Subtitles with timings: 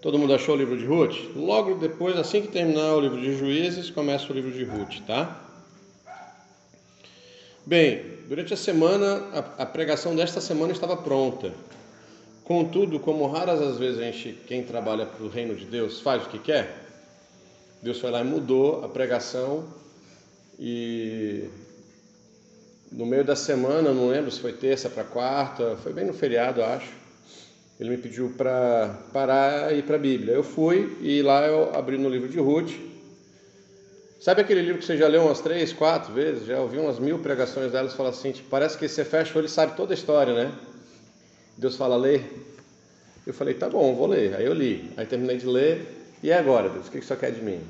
[0.00, 1.34] Todo mundo achou o livro de Ruth?
[1.34, 5.44] Logo depois, assim que terminar o livro de Juízes, começa o livro de Ruth, tá?
[7.66, 11.52] Bem, durante a semana, a, a pregação desta semana estava pronta.
[12.44, 16.24] Contudo, como raras as vezes a gente, quem trabalha para o reino de Deus, faz
[16.24, 16.86] o que quer,
[17.82, 19.64] Deus foi lá e mudou a pregação
[20.58, 21.48] e
[22.90, 26.62] no meio da semana, não lembro se foi terça para quarta, foi bem no feriado,
[26.62, 27.07] acho.
[27.78, 30.34] Ele me pediu para parar e ir para a Bíblia.
[30.34, 32.72] Eu fui e lá eu abri no livro de Ruth.
[34.20, 36.44] Sabe aquele livro que você já leu umas três, quatro vezes?
[36.46, 39.46] Já ouviu umas mil pregações delas fala assim: tipo, parece que você fecha o olho
[39.46, 40.52] e sabe toda a história, né?
[41.56, 42.20] Deus fala, lê.
[43.24, 44.34] Eu falei, tá bom, vou ler.
[44.34, 44.90] Aí eu li.
[44.96, 45.86] Aí terminei de ler.
[46.22, 47.60] E agora, Deus, o que você quer de mim?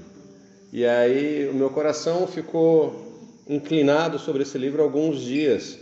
[0.73, 5.79] E aí o meu coração ficou inclinado sobre esse livro alguns dias.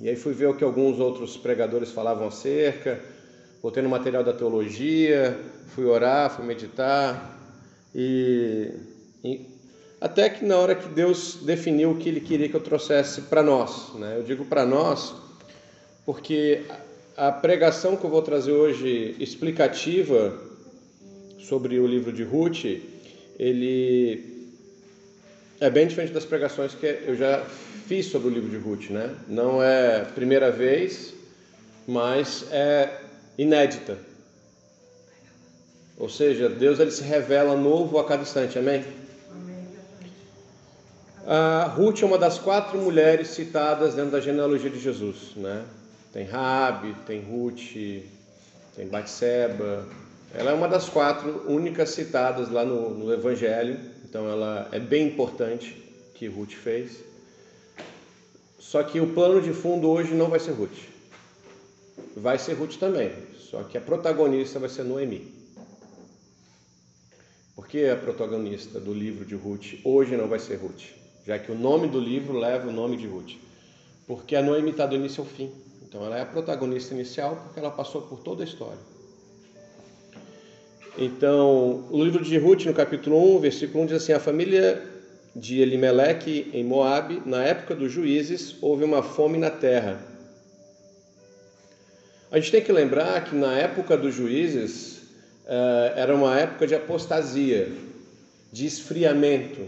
[0.00, 3.00] E aí fui ver o que alguns outros pregadores falavam acerca,
[3.62, 5.38] voltei no material da teologia,
[5.74, 7.34] fui orar, fui meditar
[7.94, 8.70] e,
[9.24, 9.46] e
[10.00, 13.42] até que na hora que Deus definiu o que Ele queria que eu trouxesse para
[13.42, 14.16] nós, né?
[14.18, 15.14] Eu digo para nós
[16.04, 16.62] porque
[17.16, 20.38] a pregação que eu vou trazer hoje explicativa
[21.38, 22.64] sobre o livro de Ruth,
[23.38, 24.35] ele
[25.60, 27.44] é bem diferente das pregações que eu já
[27.86, 29.14] fiz sobre o livro de Ruth, né?
[29.26, 31.14] Não é primeira vez,
[31.86, 32.90] mas é
[33.38, 33.96] inédita.
[35.98, 38.84] Ou seja, Deus ele se revela novo a cada instante, amém?
[41.26, 45.64] A Ruth é uma das quatro mulheres citadas dentro da genealogia de Jesus, né?
[46.12, 47.74] Tem Rabi, tem Ruth,
[48.76, 49.86] tem Batseba.
[50.34, 53.78] Ela é uma das quatro únicas citadas lá no, no Evangelho,
[54.16, 55.76] então ela é bem importante
[56.14, 57.04] que Ruth fez.
[58.58, 60.78] Só que o plano de fundo hoje não vai ser Ruth.
[62.16, 65.34] Vai ser Ruth também, só que a protagonista vai ser Noemi.
[67.54, 70.84] Por que a protagonista do livro de Ruth hoje não vai ser Ruth?
[71.26, 73.32] Já que o nome do livro leva o nome de Ruth.
[74.06, 75.52] Porque a Noemi está do início ao fim.
[75.82, 78.95] Então ela é a protagonista inicial porque ela passou por toda a história.
[80.98, 84.82] Então, o livro de Ruth, no capítulo 1, versículo 1, diz assim: A família
[85.34, 90.00] de Elimeleque em Moabe, na época dos juízes, houve uma fome na terra.
[92.30, 95.02] A gente tem que lembrar que na época dos juízes
[95.44, 97.70] uh, era uma época de apostasia,
[98.50, 99.60] de esfriamento,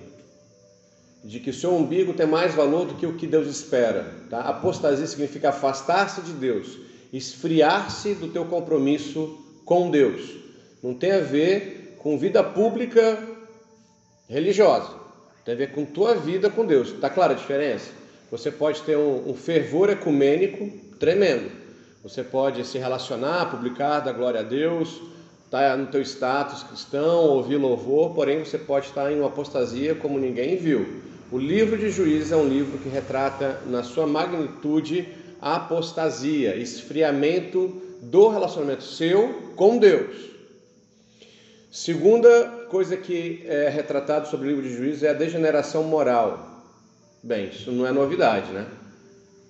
[1.22, 4.14] de que o seu umbigo tem mais valor do que o que Deus espera.
[4.30, 4.40] Tá?
[4.40, 6.78] Apostasia significa afastar-se de Deus,
[7.12, 10.47] esfriar-se do teu compromisso com Deus.
[10.82, 13.18] Não tem a ver com vida pública
[14.28, 14.90] religiosa.
[15.44, 16.88] Tem a ver com tua vida com Deus.
[16.88, 17.90] Está clara a diferença?
[18.30, 21.50] Você pode ter um, um fervor ecumênico tremendo.
[22.02, 25.00] Você pode se relacionar, publicar, dar glória a Deus,
[25.44, 29.94] estar tá no teu status cristão, ouvir louvor, porém você pode estar em uma apostasia
[29.94, 31.02] como ninguém viu.
[31.32, 35.08] O livro de Juízes é um livro que retrata na sua magnitude
[35.40, 40.27] a apostasia, esfriamento do relacionamento seu com Deus.
[41.70, 46.64] Segunda coisa que é retratado sobre o livro de Juízes é a degeneração moral.
[47.22, 48.66] Bem, isso não é novidade, né?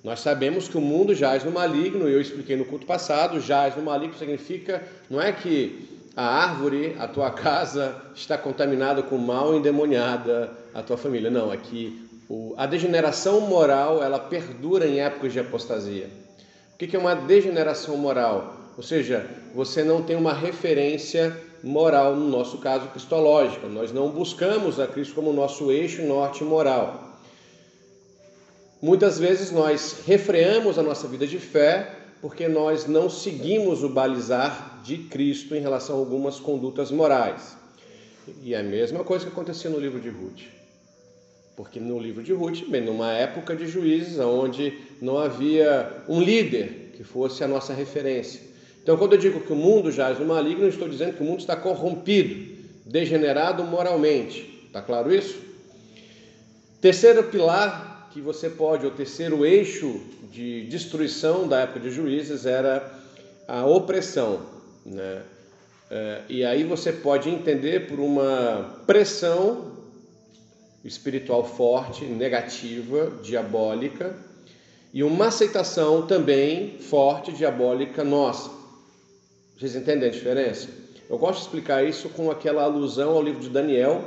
[0.02, 3.76] Nós sabemos que o mundo jaz no maligno, e eu expliquei no culto passado, jaz
[3.76, 9.54] no maligno significa, não é que a árvore, a tua casa está contaminada com mal,
[9.54, 11.30] endemoniada a tua família.
[11.30, 12.04] Não, é que
[12.56, 16.10] a degeneração moral ela perdura em épocas de apostasia.
[16.74, 18.56] O que é uma degeneração moral?
[18.76, 19.24] Ou seja,
[19.54, 23.68] você não tem uma referência moral, no nosso caso cristológica.
[23.68, 27.18] Nós não buscamos a Cristo como nosso eixo norte moral.
[28.80, 34.80] Muitas vezes nós refreamos a nossa vida de fé porque nós não seguimos o balizar
[34.84, 37.56] de Cristo em relação a algumas condutas morais.
[38.42, 40.42] E é a mesma coisa que acontecia no livro de Ruth.
[41.56, 46.92] Porque no livro de Ruth, bem, numa época de juízes, onde não havia um líder
[46.96, 48.47] que fosse a nossa referência.
[48.88, 51.40] Então, quando eu digo que o mundo jaz no maligno, estou dizendo que o mundo
[51.40, 52.56] está corrompido,
[52.86, 54.64] degenerado moralmente.
[54.66, 55.38] Está claro isso?
[56.80, 60.00] Terceiro pilar que você pode, o terceiro eixo
[60.32, 62.90] de destruição da época de juízes era
[63.46, 64.40] a opressão.
[64.86, 65.20] Né?
[65.90, 69.70] É, e aí você pode entender por uma pressão
[70.82, 74.16] espiritual forte, negativa, diabólica,
[74.94, 78.56] e uma aceitação também forte, diabólica nossa.
[79.58, 80.68] Vocês entendem a diferença?
[81.10, 84.04] Eu gosto de explicar isso com aquela alusão ao livro de Daniel,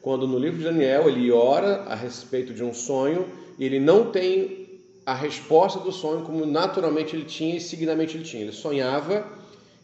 [0.00, 3.26] quando no livro de Daniel ele ora a respeito de um sonho
[3.58, 8.22] e ele não tem a resposta do sonho como naturalmente ele tinha e seguidamente ele
[8.22, 8.44] tinha.
[8.44, 9.26] Ele sonhava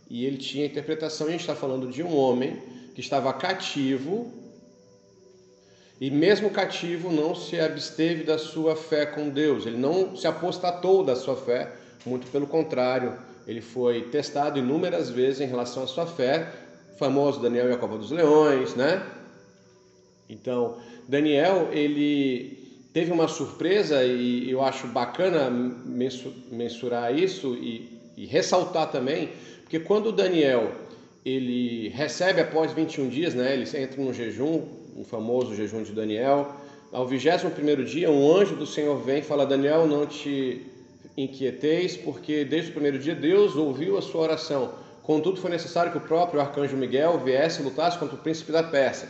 [0.08, 1.26] e ele tinha interpretação.
[1.26, 2.56] E a gente está falando de um homem
[2.94, 4.32] que estava cativo
[6.00, 9.66] e, mesmo cativo, não se absteve da sua fé com Deus.
[9.66, 11.72] Ele não se apostatou da sua fé,
[12.06, 16.52] muito pelo contrário, ele foi testado inúmeras vezes em relação à sua fé.
[16.94, 19.02] O famoso Daniel e a Copa dos Leões, né?
[20.28, 20.76] Então,
[21.08, 22.58] Daniel, ele
[22.92, 25.48] teve uma surpresa e eu acho bacana
[26.50, 29.30] mensurar isso e, e ressaltar também,
[29.62, 30.72] porque quando Daniel
[31.24, 34.62] ele recebe após 21 dias, né, ele entra no jejum,
[34.96, 36.54] o famoso jejum de Daniel,
[36.92, 40.66] ao 21 dia, um anjo do Senhor vem e fala: Daniel, não te
[41.18, 44.72] inquieteis, porque desde o primeiro dia Deus ouviu a sua oração.
[45.02, 48.62] Contudo, foi necessário que o próprio arcanjo Miguel viesse e lutasse contra o príncipe da
[48.62, 49.08] Pérsia.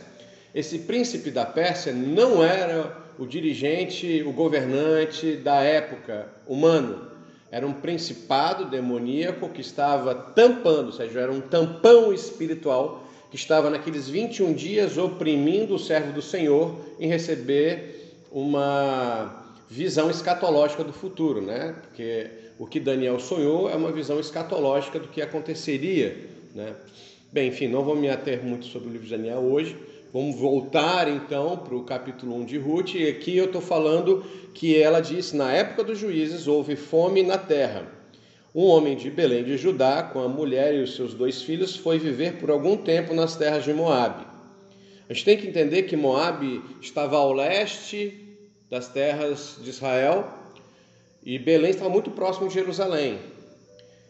[0.55, 7.07] Esse príncipe da Pérsia não era o dirigente, o governante da época humano.
[7.51, 13.69] Era um principado demoníaco que estava tampando, ou seja, era um tampão espiritual que estava
[13.69, 19.38] naqueles 21 dias oprimindo o servo do Senhor em receber uma
[19.69, 21.75] visão escatológica do futuro, né?
[21.81, 22.27] Porque
[22.57, 26.75] o que Daniel sonhou é uma visão escatológica do que aconteceria, né?
[27.31, 29.77] Bem, enfim, não vou me ater muito sobre o livro de Daniel hoje,
[30.11, 34.25] Vamos voltar então para o capítulo 1 de Ruth, e aqui eu estou falando
[34.55, 37.87] que ela disse: Na época dos juízes houve fome na terra.
[38.55, 41.99] Um homem de Belém de Judá, com a mulher e os seus dois filhos, foi
[41.99, 44.25] viver por algum tempo nas terras de Moabe.
[45.07, 48.28] A gente tem que entender que Moabe estava ao leste
[48.69, 50.27] das terras de Israel
[51.23, 53.19] e Belém estava muito próximo de Jerusalém.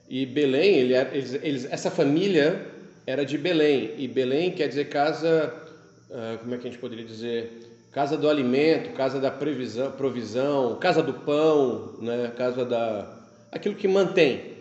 [0.07, 2.65] E Belém, ele eles, eles, essa família
[3.05, 5.53] era de Belém, e Belém quer dizer casa
[6.11, 10.77] ah, como é que a gente poderia dizer, casa do alimento, casa da previsão, provisão,
[10.79, 12.31] casa do pão, né?
[12.35, 13.17] casa da
[13.51, 14.57] aquilo que mantém.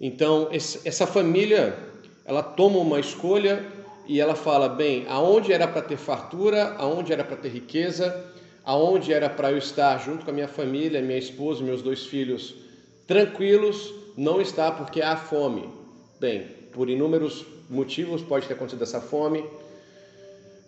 [0.00, 1.76] Então essa família
[2.24, 3.64] ela toma uma escolha
[4.06, 8.31] e ela fala bem, aonde era para ter fartura, aonde era para ter riqueza,
[8.64, 12.54] aonde era para eu estar junto com a minha família, minha esposa, meus dois filhos
[13.06, 15.68] tranquilos, não está porque há fome.
[16.20, 19.44] Bem, por inúmeros motivos pode ter acontecido essa fome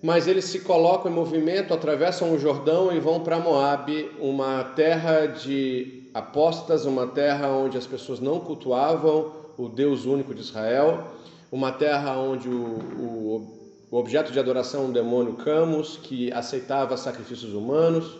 [0.05, 5.25] mas eles se colocam em movimento, atravessam o Jordão e vão para Moabe, uma terra
[5.25, 11.07] de apostas, uma terra onde as pessoas não cultuavam o Deus único de Israel,
[11.51, 16.97] uma terra onde o, o, o objeto de adoração é um demônio Camus, que aceitava
[16.97, 18.17] sacrifícios humanos.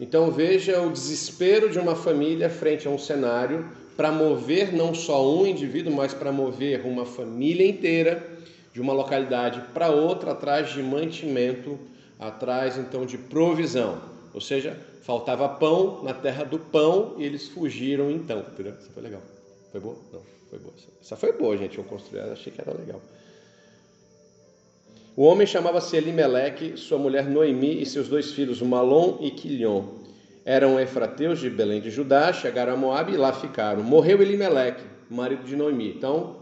[0.00, 5.28] Então veja o desespero de uma família frente a um cenário para mover não só
[5.28, 8.24] um indivíduo, mas para mover uma família inteira
[8.72, 11.76] de uma localidade para outra atrás de mantimento,
[12.16, 14.00] atrás então de provisão.
[14.32, 18.40] Ou seja, faltava pão na terra do pão e eles fugiram então.
[18.40, 18.74] Entendeu?
[18.78, 19.22] Isso foi legal.
[19.72, 19.96] Foi boa?
[20.12, 20.74] Não, foi boa.
[21.00, 21.76] Essa foi boa, gente.
[21.76, 23.00] Eu construí, achei que era legal.
[25.18, 29.82] O homem chamava-se Elimeleque, sua mulher Noemi e seus dois filhos, Malom e Quilion.
[30.44, 33.82] Eram efrateus de Belém de Judá, chegaram a Moabe e lá ficaram.
[33.82, 35.88] Morreu Elimeleque, marido de Noemi.
[35.88, 36.36] Então,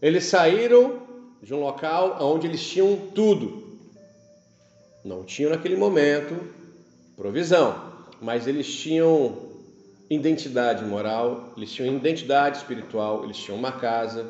[0.00, 1.02] eles saíram
[1.42, 3.80] de um local onde eles tinham tudo.
[5.04, 6.36] Não tinham naquele momento
[7.16, 7.82] provisão,
[8.22, 9.38] mas eles tinham
[10.08, 14.24] identidade moral, eles tinham identidade espiritual, eles tinham uma casa.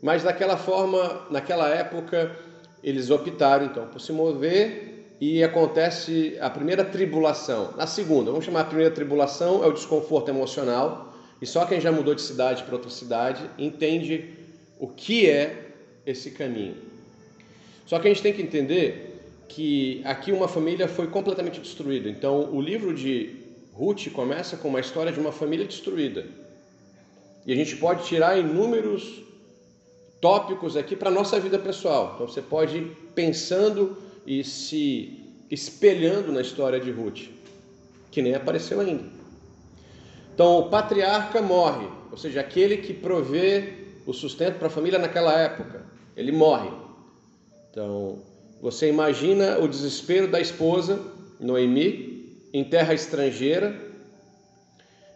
[0.00, 2.34] Mas daquela forma, naquela época,
[2.82, 7.74] eles optaram então por se mover e acontece a primeira tribulação.
[7.76, 11.14] Na segunda, vamos chamar a primeira tribulação, é o desconforto emocional.
[11.42, 14.30] E só quem já mudou de cidade para outra cidade entende
[14.78, 15.72] o que é
[16.06, 16.76] esse caminho.
[17.86, 22.08] Só que a gente tem que entender que aqui uma família foi completamente destruída.
[22.08, 23.36] Então, o livro de
[23.72, 26.24] Ruth começa com uma história de uma família destruída.
[27.46, 29.22] E a gente pode tirar inúmeros
[30.20, 32.12] tópicos aqui para a nossa vida pessoal.
[32.14, 33.96] Então, você pode ir pensando
[34.26, 35.18] e se
[35.50, 37.28] espelhando na história de Ruth,
[38.10, 39.04] que nem apareceu ainda.
[40.34, 43.74] Então, o patriarca morre, ou seja, aquele que provê
[44.06, 45.84] o sustento para a família naquela época
[46.16, 46.70] ele morre.
[47.70, 48.18] Então,
[48.60, 51.00] você imagina o desespero da esposa,
[51.38, 53.74] Noemi, em terra estrangeira,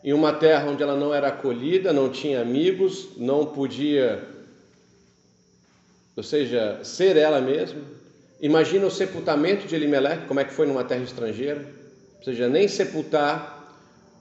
[0.03, 4.23] em uma terra onde ela não era acolhida, não tinha amigos, não podia,
[6.17, 7.81] ou seja, ser ela mesma.
[8.41, 11.65] Imagina o sepultamento de Elimelech, como é que foi numa terra estrangeira,
[12.19, 13.55] ou seja, nem sepultar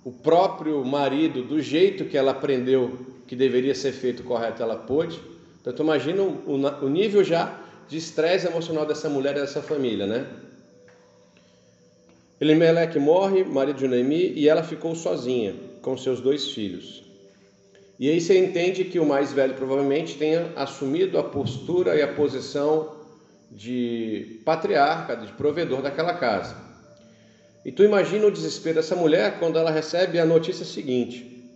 [0.03, 2.97] o próprio marido do jeito que ela aprendeu
[3.27, 5.19] que deveria ser feito correto, ela pôde.
[5.61, 7.57] Então, tu imagina o, o nível já
[7.87, 10.27] de estresse emocional dessa mulher e dessa família, né?
[12.39, 17.02] Elimelec morre, marido de Noemi, e ela ficou sozinha com seus dois filhos.
[18.03, 22.07] E aí você entende que o mais velho provavelmente tenha assumido a postura e a
[22.13, 22.97] posição
[23.49, 26.53] de patriarca, de provedor daquela casa.
[27.63, 31.49] E tu imagina o desespero dessa mulher quando ela recebe a notícia seguinte: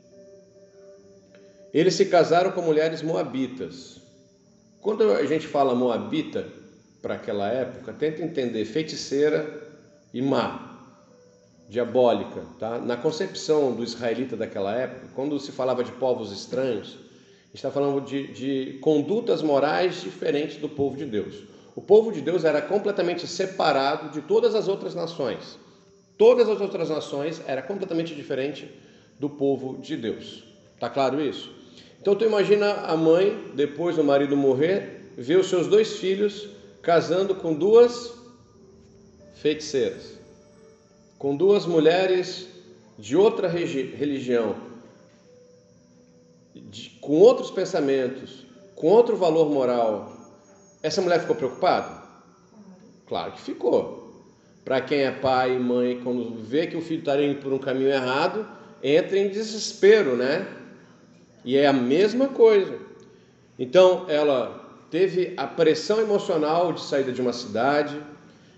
[1.73, 3.99] eles se casaram com mulheres moabitas.
[4.79, 6.47] Quando a gente fala moabita
[7.01, 9.67] para aquela época, tenta entender feiticeira
[10.13, 10.66] e má,
[11.67, 12.79] diabólica, tá?
[12.79, 16.97] Na concepção do israelita daquela época, quando se falava de povos estranhos,
[17.53, 21.43] está falando de, de condutas morais diferentes do povo de Deus.
[21.75, 25.59] O povo de Deus era completamente separado de todas as outras nações.
[26.17, 28.71] Todas as outras nações era completamente diferente
[29.19, 30.43] do povo de Deus.
[30.79, 31.51] Tá claro isso?
[32.01, 36.47] Então tu imagina a mãe, depois do marido morrer, ver os seus dois filhos
[36.81, 38.13] casando com duas
[39.35, 40.16] feiticeiras,
[41.17, 42.47] com duas mulheres
[42.97, 44.55] de outra religião,
[46.53, 48.45] de, com outros pensamentos,
[48.75, 50.11] com outro valor moral,
[50.81, 52.03] essa mulher ficou preocupada?
[53.07, 53.97] Claro que ficou.
[54.63, 57.57] Para quem é pai e mãe, quando vê que o filho está indo por um
[57.57, 58.45] caminho errado,
[58.83, 60.45] entra em desespero, né?
[61.45, 62.77] E é a mesma coisa.
[63.57, 67.99] Então, ela teve a pressão emocional de saída de uma cidade,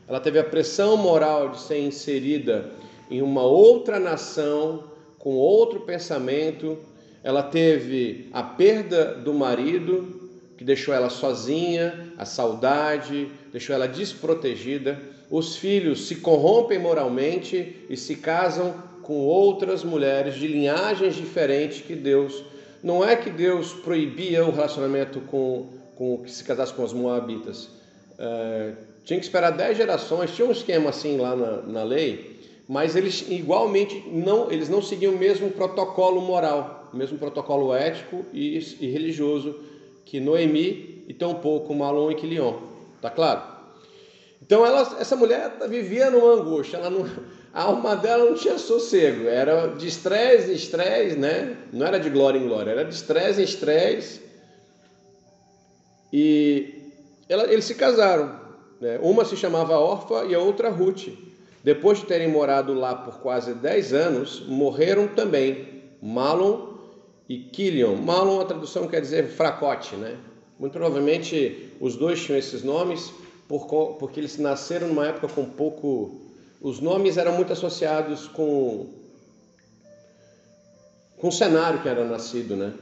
[0.09, 2.71] ela teve a pressão moral de ser inserida
[3.11, 4.85] em uma outra nação,
[5.19, 6.79] com outro pensamento,
[7.23, 14.99] ela teve a perda do marido, que deixou ela sozinha, a saudade, deixou ela desprotegida.
[15.29, 18.73] Os filhos se corrompem moralmente e se casam
[19.03, 22.43] com outras mulheres de linhagens diferentes que Deus.
[22.81, 27.69] Não é que Deus proibia o relacionamento com, com que se casasse com os moabitas.
[28.17, 28.73] É,
[29.09, 33.25] tinha que esperar dez gerações, tinha um esquema assim lá na, na lei, mas eles
[33.27, 38.87] igualmente não, eles não seguiam o mesmo protocolo moral, o mesmo protocolo ético e, e
[38.87, 39.61] religioso
[40.05, 42.53] que Noemi e tampouco Malon e Quilion.
[43.01, 43.41] Tá claro?
[44.43, 47.09] Então ela, essa mulher vivia numa angústia, ela não,
[47.51, 51.57] a alma dela não tinha sossego, era de estresse em estresse, né?
[51.73, 54.21] Não era de glória em glória, era de estresse em estresse.
[56.13, 56.75] E
[57.27, 58.38] ela, eles se casaram.
[58.79, 58.99] Né?
[59.01, 61.07] Uma se chamava Orfa e a outra Ruth.
[61.63, 66.73] Depois de terem morado lá por quase 10 anos, morreram também Malon
[67.27, 67.95] e Kilion.
[67.95, 70.17] Malon, a tradução quer dizer fracote, né?
[70.57, 73.13] Muito provavelmente os dois tinham esses nomes
[73.99, 76.21] porque eles nasceram numa época com pouco.
[76.61, 78.87] Os nomes eram muito associados com
[81.17, 82.73] com o cenário que era nascido, né?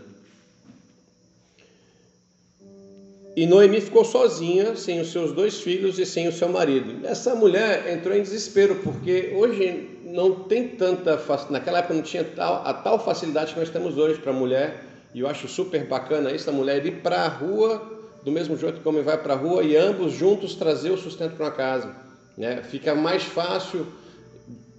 [3.37, 7.05] E Noemi ficou sozinha, sem os seus dois filhos e sem o seu marido.
[7.05, 11.21] Essa mulher entrou em desespero, porque hoje não tem tanta.
[11.51, 14.83] Naquela época não tinha tal, a tal facilidade que nós temos hoje para a mulher,
[15.13, 17.79] e eu acho super bacana isso, a mulher ir para a rua,
[18.23, 20.97] do mesmo jeito que o homem vai para a rua, e ambos juntos trazer o
[20.97, 21.95] sustento para casa.
[22.35, 22.63] Né?
[22.63, 23.85] Fica mais fácil,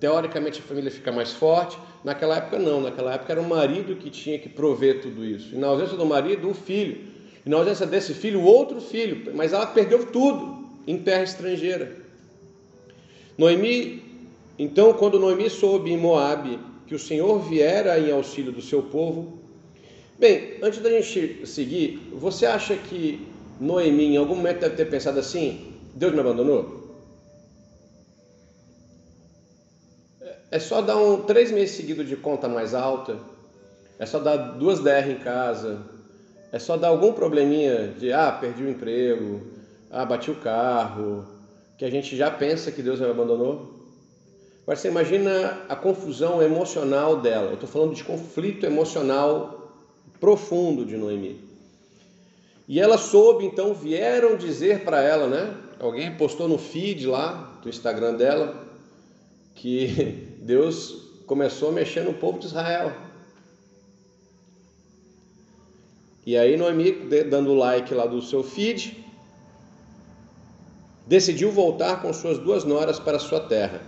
[0.00, 1.78] teoricamente a família fica mais forte.
[2.02, 5.54] Naquela época não, naquela época era o marido que tinha que prover tudo isso.
[5.54, 7.17] E na ausência do marido, o filho.
[7.48, 9.34] E na ausência desse filho, outro filho.
[9.34, 11.96] Mas ela perdeu tudo em terra estrangeira.
[13.38, 14.02] Noemi
[14.58, 19.38] então, quando Noemi soube em Moabe que o Senhor viera em auxílio do seu povo,
[20.18, 23.26] bem, antes da gente seguir, você acha que
[23.58, 26.86] Noemi em algum momento deve ter pensado assim: Deus me abandonou?
[30.50, 33.18] É só dar um três meses seguidos de conta mais alta,
[33.98, 35.96] é só dar duas DR em casa,
[36.50, 39.42] é só dar algum probleminha de ah, perdi o emprego,
[39.90, 41.26] ah, bati o carro,
[41.76, 43.78] que a gente já pensa que Deus me abandonou.
[44.62, 47.48] Agora você imagina a confusão emocional dela.
[47.48, 49.72] Eu estou falando de conflito emocional
[50.20, 51.40] profundo de Noemi.
[52.66, 55.54] E ela soube, então vieram dizer para ela, né?
[55.80, 58.68] Alguém postou no feed lá do Instagram dela
[59.54, 62.92] que Deus começou a mexer no povo de Israel.
[66.28, 66.92] E aí Noemi,
[67.30, 69.02] dando like lá do seu feed,
[71.06, 73.80] decidiu voltar com suas duas noras para sua terra.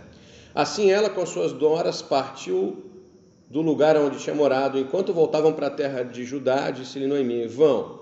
[0.54, 2.82] Assim ela, com suas noras, partiu
[3.50, 4.78] do lugar onde tinha morado.
[4.78, 8.00] Enquanto voltavam para a terra de Judá, disse-lhe Noemi: Vão,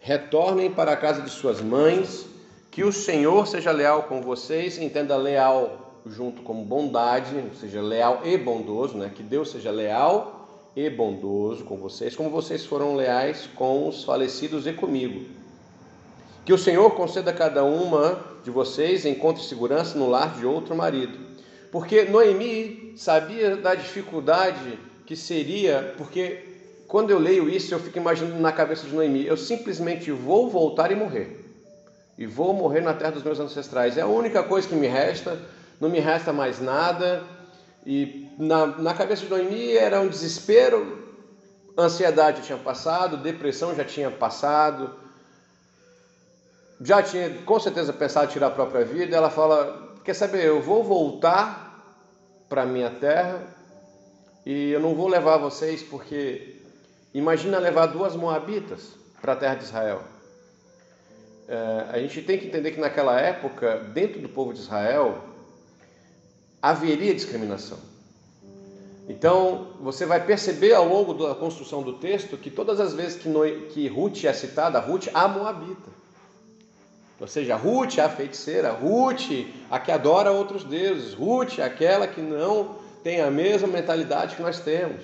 [0.00, 2.26] retornem para a casa de suas mães,
[2.72, 4.78] que o Senhor seja leal com vocês.
[4.78, 9.12] Entenda leal junto com bondade, ou seja, leal e bondoso, né?
[9.14, 10.43] Que Deus seja leal
[10.76, 15.24] e bondoso com vocês, como vocês foram leais com os falecidos e comigo.
[16.44, 20.74] Que o Senhor conceda a cada uma de vocês encontre segurança no lar de outro
[20.76, 21.24] marido
[21.74, 26.38] porque Noemi sabia da dificuldade que seria, porque
[26.86, 30.92] quando eu leio isso, eu fico imaginando na cabeça de Noemi, eu simplesmente vou voltar
[30.92, 31.44] e morrer.
[32.16, 33.98] E vou morrer na terra dos meus ancestrais.
[33.98, 35.36] É a única coisa que me resta,
[35.80, 37.24] não me resta mais nada.
[37.84, 41.04] E na, na cabeça de Noemi era um desespero,
[41.76, 44.94] ansiedade tinha passado, depressão já tinha passado,
[46.80, 49.16] já tinha com certeza pensado em tirar a própria vida.
[49.16, 51.64] Ela fala: Quer saber, eu vou voltar
[52.48, 53.42] para minha terra
[54.44, 56.60] e eu não vou levar vocês porque
[57.12, 60.02] imagina levar duas moabitas para a terra de Israel.
[61.46, 65.22] É, a gente tem que entender que naquela época, dentro do povo de Israel,
[66.60, 67.93] haveria discriminação.
[69.08, 73.30] Então, você vai perceber ao longo da construção do texto que todas as vezes que,
[73.70, 75.90] que Ruth é citada, Ruth a Moabita.
[77.20, 82.76] Ou seja, Ruth a feiticeira, Ruth a que adora outros deuses, Ruth aquela que não
[83.02, 85.02] tem a mesma mentalidade que nós temos.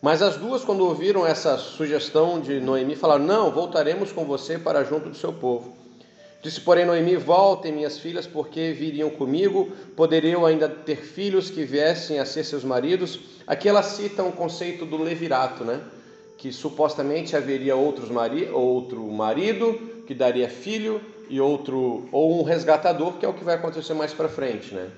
[0.00, 4.84] Mas as duas, quando ouviram essa sugestão de Noemi, falaram: Não, voltaremos com você para
[4.84, 5.76] junto do seu povo.
[6.40, 9.72] Disse, porém, Noemi: Voltem, minhas filhas, porque viriam comigo.
[9.96, 13.20] Poderei eu ainda ter filhos que viessem a ser seus maridos.
[13.46, 15.80] Aqui ela cita um conceito do levirato, né?
[16.36, 23.18] Que supostamente haveria outros mari outro marido que daria filho e outro ou um resgatador,
[23.18, 24.88] que é o que vai acontecer mais para frente, né?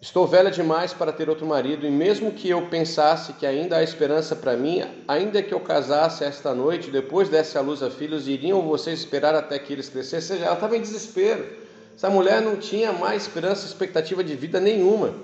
[0.00, 3.82] Estou velha demais para ter outro marido, e mesmo que eu pensasse que ainda há
[3.82, 8.28] esperança para mim, ainda que eu casasse esta noite, depois desse à luz a filhos,
[8.28, 10.36] iriam vocês esperar até que eles crescessem?
[10.36, 11.44] Ou seja, ela estava em desespero.
[11.96, 15.14] Essa mulher não tinha mais esperança, expectativa de vida nenhuma.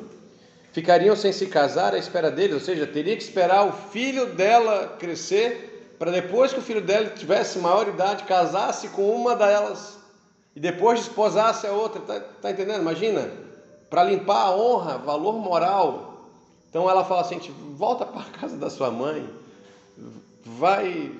[0.73, 4.97] Ficariam sem se casar à espera deles, ou seja, teria que esperar o filho dela
[4.99, 10.01] crescer, para depois que o filho dela tivesse maior idade, casasse com uma delas
[10.57, 12.01] e depois desposasse a outra.
[12.01, 12.81] Está tá entendendo?
[12.81, 13.44] Imagina
[13.89, 16.31] para limpar a honra, valor moral.
[16.69, 17.39] Então ela fala assim:
[17.77, 19.29] volta para casa da sua mãe,
[20.45, 21.13] vai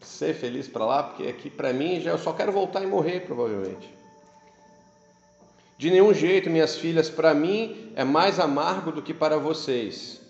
[0.00, 3.20] ser feliz para lá, porque aqui para mim já eu só quero voltar e morrer
[3.20, 3.88] provavelmente.
[5.78, 10.20] De nenhum jeito, minhas filhas, para mim é mais amargo do que para vocês,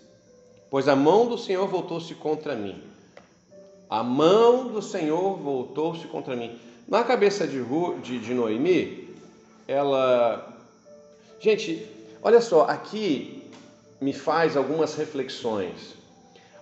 [0.69, 2.81] pois a mão do Senhor voltou-se contra mim.
[3.89, 6.57] A mão do Senhor voltou-se contra mim.
[6.87, 7.63] Na cabeça de,
[8.01, 9.13] de, de Noemi,
[9.67, 10.52] ela
[11.43, 11.85] Gente,
[12.21, 13.43] olha só, aqui
[13.99, 15.93] me faz algumas reflexões.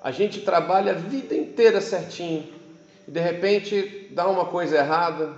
[0.03, 2.51] A gente trabalha a vida inteira certinho
[3.07, 5.35] e de repente dá uma coisa errada.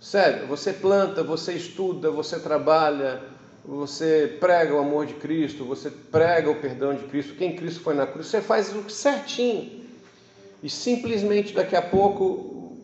[0.00, 3.20] Sério, você planta, você estuda, você trabalha,
[3.64, 7.94] você prega o amor de Cristo, você prega o perdão de Cristo, quem Cristo foi
[7.94, 9.84] na cruz, você faz o certinho.
[10.62, 12.76] E simplesmente daqui a pouco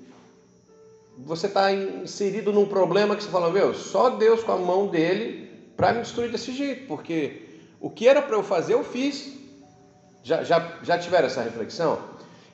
[1.18, 5.43] você está inserido num problema que você fala, meu, só Deus com a mão dele
[5.76, 7.42] para me destruir desse jeito, porque
[7.80, 9.32] o que era para eu fazer, eu fiz.
[10.22, 11.98] Já, já, já tiveram essa reflexão?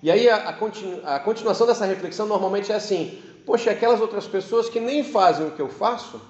[0.02, 4.26] E aí a, a, continu, a continuação dessa reflexão normalmente é assim: poxa, aquelas outras
[4.26, 6.20] pessoas que nem fazem o que eu faço,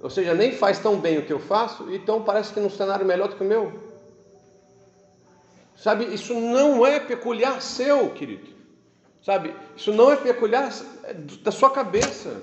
[0.00, 3.04] ou seja, nem faz tão bem o que eu faço, então parece que num cenário
[3.04, 3.72] melhor do que o meu.
[5.76, 8.54] Sabe, isso não é peculiar seu, querido.
[9.22, 10.70] Sabe, isso não é peculiar
[11.42, 12.40] da sua cabeça,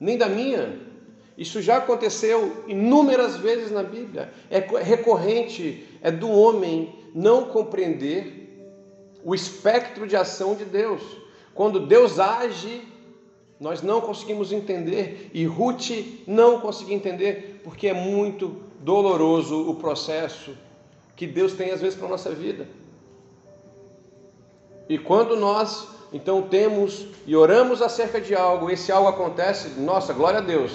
[0.00, 0.91] nem da minha.
[1.36, 4.32] Isso já aconteceu inúmeras vezes na Bíblia.
[4.50, 8.42] É recorrente, é do homem não compreender
[9.24, 11.02] o espectro de ação de Deus.
[11.54, 12.82] Quando Deus age,
[13.58, 15.90] nós não conseguimos entender e Ruth
[16.26, 20.56] não conseguia entender porque é muito doloroso o processo
[21.14, 22.66] que Deus tem às vezes para a nossa vida.
[24.88, 30.40] E quando nós então temos e oramos acerca de algo, esse algo acontece, nossa, glória
[30.40, 30.72] a Deus.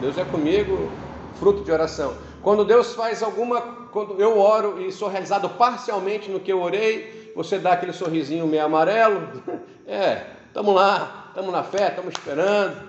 [0.00, 0.90] Deus é comigo,
[1.38, 2.14] fruto de oração.
[2.42, 7.32] Quando Deus faz alguma, quando eu oro e sou realizado parcialmente no que eu orei,
[7.34, 9.42] você dá aquele sorrisinho meio amarelo,
[9.86, 12.88] é, estamos lá, estamos na fé, estamos esperando.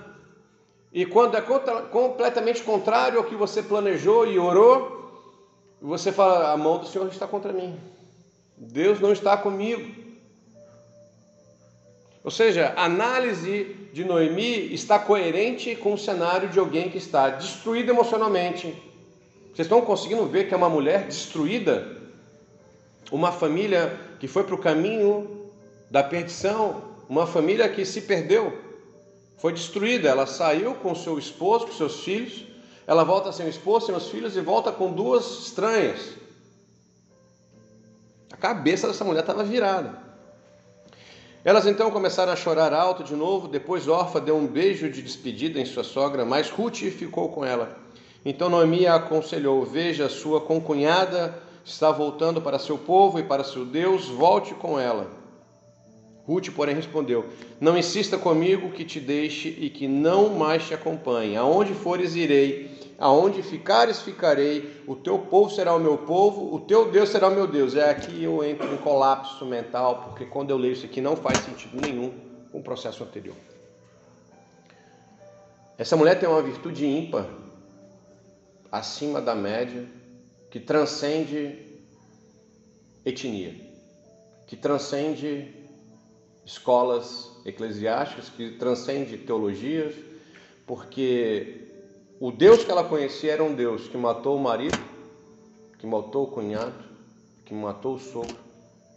[0.94, 5.00] E quando é contra, completamente contrário ao que você planejou e orou,
[5.82, 7.80] você fala: a mão do Senhor está contra mim.
[8.58, 9.99] Deus não está comigo.
[12.30, 17.28] Ou seja, a análise de Noemi está coerente com o cenário de alguém que está
[17.28, 18.68] destruído emocionalmente.
[19.48, 21.88] Vocês estão conseguindo ver que é uma mulher destruída?
[23.12, 25.50] Uma família que foi para o caminho
[25.90, 28.56] da perdição, uma família que se perdeu,
[29.40, 30.08] foi destruída.
[30.08, 32.46] Ela saiu com seu esposo, com seus filhos,
[32.86, 36.14] ela volta sem o esposo, sem os filhos e volta com duas estranhas.
[38.32, 40.09] A cabeça dessa mulher estava virada.
[41.44, 43.48] Elas então começaram a chorar alto de novo.
[43.48, 47.78] Depois Orfa deu um beijo de despedida em sua sogra, mas Ruth ficou com ela.
[48.26, 53.66] Então Noemi a aconselhou: Veja, sua concunhada está voltando para seu povo e para seu
[53.66, 55.10] Deus, volte com ela.
[56.28, 57.26] Ruth, porém, respondeu:
[57.60, 61.38] Não insista comigo que te deixe e que não mais te acompanhe.
[61.38, 62.69] Aonde fores, irei.
[63.00, 64.84] Aonde ficares, ficarei.
[64.86, 67.76] O teu povo será o meu povo, o teu Deus será o meu Deus.
[67.76, 71.40] É aqui eu entro em colapso mental, porque quando eu leio isso aqui não faz
[71.40, 72.12] sentido nenhum
[72.52, 73.38] com o processo anterior.
[75.78, 77.26] Essa mulher tem uma virtude ímpar,
[78.70, 79.88] acima da média,
[80.52, 81.58] que transcende
[83.06, 83.56] etnia,
[84.46, 85.56] que transcende
[86.46, 89.96] escolas eclesiásticas, que transcende teologias,
[90.68, 91.69] porque
[92.20, 94.78] o Deus que ela conhecia era um Deus que matou o marido,
[95.78, 96.74] que matou o cunhado,
[97.46, 98.38] que matou o sogro,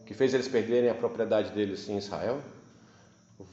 [0.07, 2.41] que fez eles perderem a propriedade deles em Israel.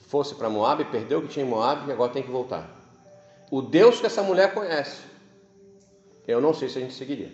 [0.07, 2.79] Fosse para Moab, perdeu o que tinha em Moab e agora tem que voltar
[3.51, 5.01] o Deus que essa mulher conhece,
[6.27, 7.31] eu não sei se a gente seguiria.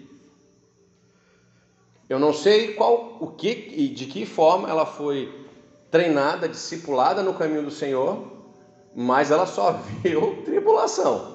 [2.07, 5.45] Eu não sei qual, o que e de que forma ela foi
[5.91, 8.31] treinada, discipulada no caminho do Senhor,
[8.95, 11.34] mas ela só viu tribulação.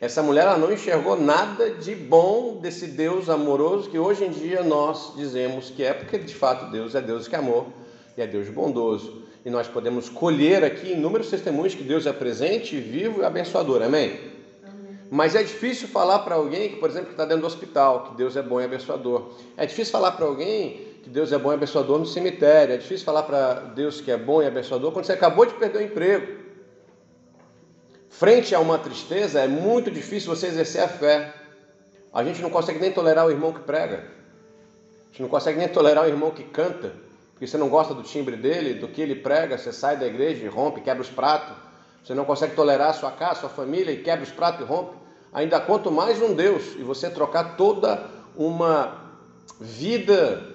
[0.00, 4.62] Essa mulher ela não enxergou nada de bom desse Deus amoroso que hoje em dia
[4.62, 7.66] nós dizemos que é, porque de fato Deus é Deus que é amor
[8.16, 12.78] e é Deus bondoso e nós podemos colher aqui inúmeros testemunhos que Deus é presente,
[12.78, 13.82] vivo e abençoador.
[13.82, 14.20] Amém?
[14.62, 14.98] Amém.
[15.10, 18.36] Mas é difícil falar para alguém que, por exemplo, está dentro do hospital, que Deus
[18.36, 19.30] é bom e abençoador.
[19.56, 22.74] É difícil falar para alguém que Deus é bom e abençoador no cemitério.
[22.74, 25.78] É difícil falar para Deus que é bom e abençoador quando você acabou de perder
[25.78, 26.47] o emprego.
[28.10, 31.34] Frente a uma tristeza, é muito difícil você exercer a fé.
[32.12, 33.98] A gente não consegue nem tolerar o irmão que prega.
[33.98, 36.92] A gente não consegue nem tolerar o irmão que canta
[37.38, 40.44] porque você não gosta do timbre dele, do que ele prega, você sai da igreja
[40.44, 41.56] e rompe, quebra os pratos.
[42.02, 44.96] Você não consegue tolerar a sua casa, sua família e quebra os pratos e rompe.
[45.32, 49.04] Ainda quanto mais um Deus e você trocar toda uma
[49.60, 50.52] vida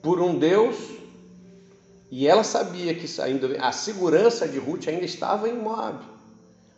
[0.00, 0.76] por um Deus.
[2.12, 5.98] E ela sabia que saindo a segurança de Ruth ainda estava em Moab.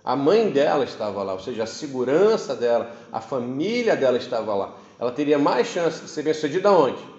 [0.09, 4.73] A mãe dela estava lá, ou seja, a segurança dela, a família dela estava lá.
[4.99, 7.19] Ela teria mais chance de ser bem-sucedida onde?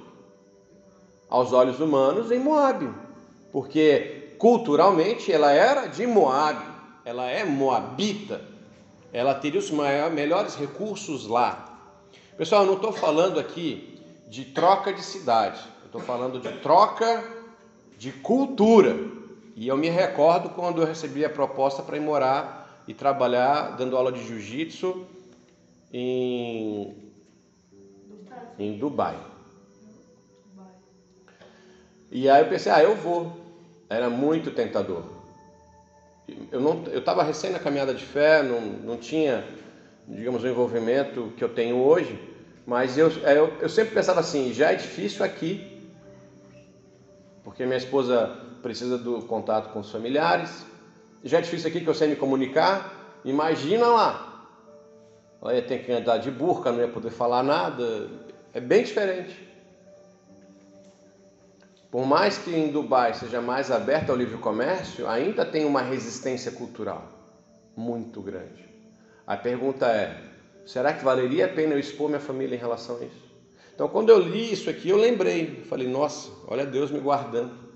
[1.30, 2.89] aos olhos humanos em Moab,
[3.52, 6.60] porque culturalmente ela era de Moab,
[7.06, 8.41] ela é moabita,
[9.13, 11.78] ela teria os maiores, melhores recursos lá.
[12.36, 17.23] Pessoal, eu não estou falando aqui de troca de cidade, estou falando de troca
[17.97, 18.97] de cultura.
[19.56, 22.59] E eu me recordo quando eu recebi a proposta para ir morar
[22.89, 25.06] e trabalhar dando aula de jiu-jitsu
[25.93, 27.12] em,
[28.58, 29.15] em Dubai.
[32.12, 33.32] E aí eu pensei, ah, eu vou.
[33.88, 35.04] Era muito tentador.
[36.52, 39.45] Eu não, eu estava recém na caminhada de fé, não, não tinha,
[40.08, 42.19] digamos, o envolvimento que eu tenho hoje,
[42.65, 45.80] mas eu, é, eu, eu sempre pensava assim, já é difícil aqui,
[47.43, 50.65] porque minha esposa precisa do contato com os familiares,
[51.23, 54.47] já é difícil aqui que eu sei me comunicar, imagina lá.
[55.41, 58.10] Ela ia ter que andar de burca, não ia poder falar nada,
[58.53, 59.47] é bem diferente.
[61.91, 66.51] Por mais que em Dubai seja mais aberto ao livre comércio, ainda tem uma resistência
[66.51, 67.03] cultural
[67.75, 68.69] muito grande.
[69.25, 70.21] A pergunta é:
[70.65, 73.29] será que valeria a pena eu expor minha família em relação a isso?
[73.73, 77.68] Então, quando eu li isso aqui, eu lembrei, falei: nossa, olha Deus me guardando.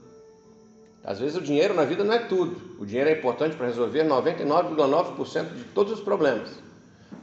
[1.04, 2.80] Às vezes o dinheiro na vida não é tudo.
[2.80, 6.50] O dinheiro é importante para resolver 99,9% de todos os problemas.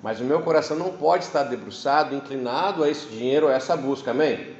[0.02, 4.10] Mas o meu coração não pode estar debruçado, inclinado a esse dinheiro, a essa busca.
[4.10, 4.54] Amém?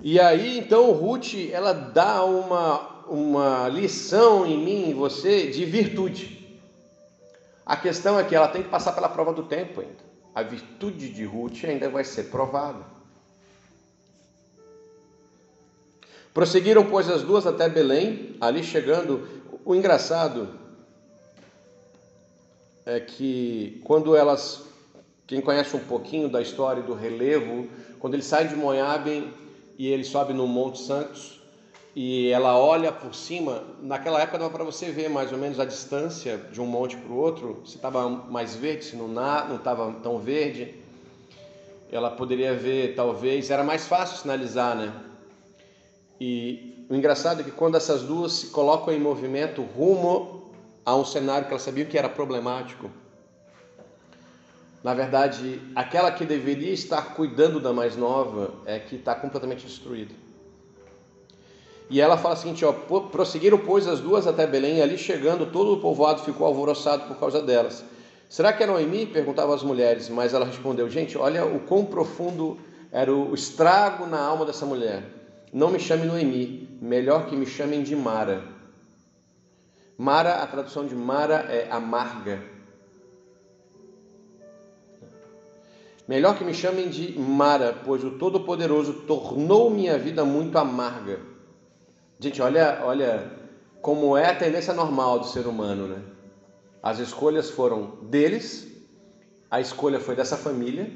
[0.00, 6.38] E aí então Ruth ela dá uma, uma lição em mim, em você, de virtude.
[7.66, 10.08] A questão é que ela tem que passar pela prova do tempo ainda.
[10.34, 12.97] A virtude de Ruth ainda vai ser provada.
[16.38, 19.26] Prosseguiram, pois, as duas até Belém, ali chegando.
[19.64, 20.48] O engraçado
[22.86, 24.62] é que quando elas,
[25.26, 27.66] quem conhece um pouquinho da história do relevo,
[27.98, 29.28] quando eles saem de Moabe
[29.76, 31.40] e ele sobe no Monte Santos
[31.92, 33.64] e ela olha por cima.
[33.82, 37.12] Naquela época dava para você ver mais ou menos a distância de um monte para
[37.12, 39.10] o outro, se estava mais verde, se não
[39.56, 40.72] estava tão verde.
[41.90, 45.07] Ela poderia ver, talvez, era mais fácil sinalizar, né?
[46.20, 50.50] E o engraçado é que quando essas duas se colocam em movimento rumo
[50.84, 52.90] a um cenário que elas sabiam que era problemático,
[54.82, 60.14] na verdade, aquela que deveria estar cuidando da mais nova é que está completamente destruída.
[61.90, 65.46] E ela fala o seguinte: ó, prosseguiram, pois, as duas até Belém, e ali chegando,
[65.46, 67.84] todo o povoado ficou alvoroçado por causa delas.
[68.28, 69.06] Será que é Noemi?
[69.06, 72.58] perguntavam as mulheres, mas ela respondeu: Gente, olha o quão profundo
[72.92, 75.17] era o estrago na alma dessa mulher.
[75.52, 78.42] Não me chame Noemi, melhor que me chamem de Mara.
[79.96, 82.42] Mara, a tradução de Mara é amarga.
[86.06, 91.20] Melhor que me chamem de Mara, pois o Todo-Poderoso tornou minha vida muito amarga.
[92.20, 93.30] Gente, olha, olha
[93.82, 96.02] como é a tendência normal do ser humano, né?
[96.82, 98.66] As escolhas foram deles,
[99.50, 100.90] a escolha foi dessa família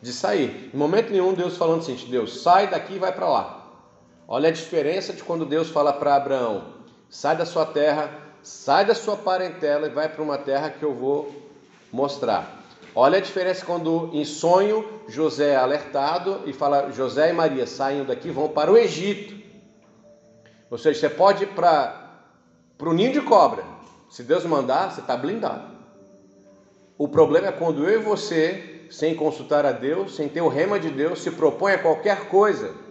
[0.00, 0.70] de sair.
[0.72, 3.55] Em momento nenhum Deus falando assim, Deus, sai daqui e vai para lá.
[4.28, 6.64] Olha a diferença de quando Deus fala para Abraão,
[7.08, 8.10] sai da sua terra,
[8.42, 11.32] sai da sua parentela e vai para uma terra que eu vou
[11.92, 12.64] mostrar.
[12.92, 18.04] Olha a diferença quando em sonho José é alertado e fala, José e Maria saiam
[18.04, 19.36] daqui, vão para o Egito.
[20.70, 22.04] Ou seja, você pode ir para
[22.76, 23.64] para o ninho de cobra.
[24.10, 25.76] Se Deus mandar, você está blindado.
[26.98, 30.78] O problema é quando eu e você, sem consultar a Deus, sem ter o rema
[30.78, 32.85] de Deus, se propõe a qualquer coisa.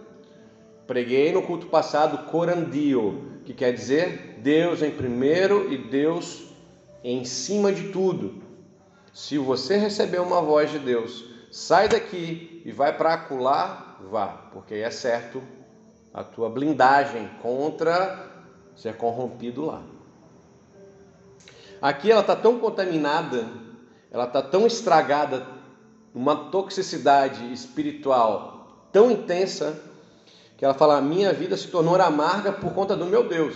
[0.86, 6.44] Preguei no culto passado corandio, que quer dizer Deus em primeiro e Deus
[7.02, 8.42] em cima de tudo.
[9.12, 14.74] Se você receber uma voz de Deus, sai daqui e vai para acular, vá, porque
[14.74, 15.42] é certo
[16.12, 18.30] a tua blindagem contra
[18.74, 19.82] ser corrompido lá.
[21.80, 23.46] Aqui ela está tão contaminada,
[24.10, 25.46] ela está tão estragada,
[26.14, 29.78] uma toxicidade espiritual tão intensa,
[30.56, 33.54] que ela fala: minha vida se tornou amarga por conta do meu Deus.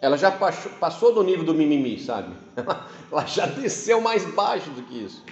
[0.00, 2.34] Ela já passou do nível do mimimi, sabe?
[3.12, 5.22] Ela já desceu mais baixo do que isso.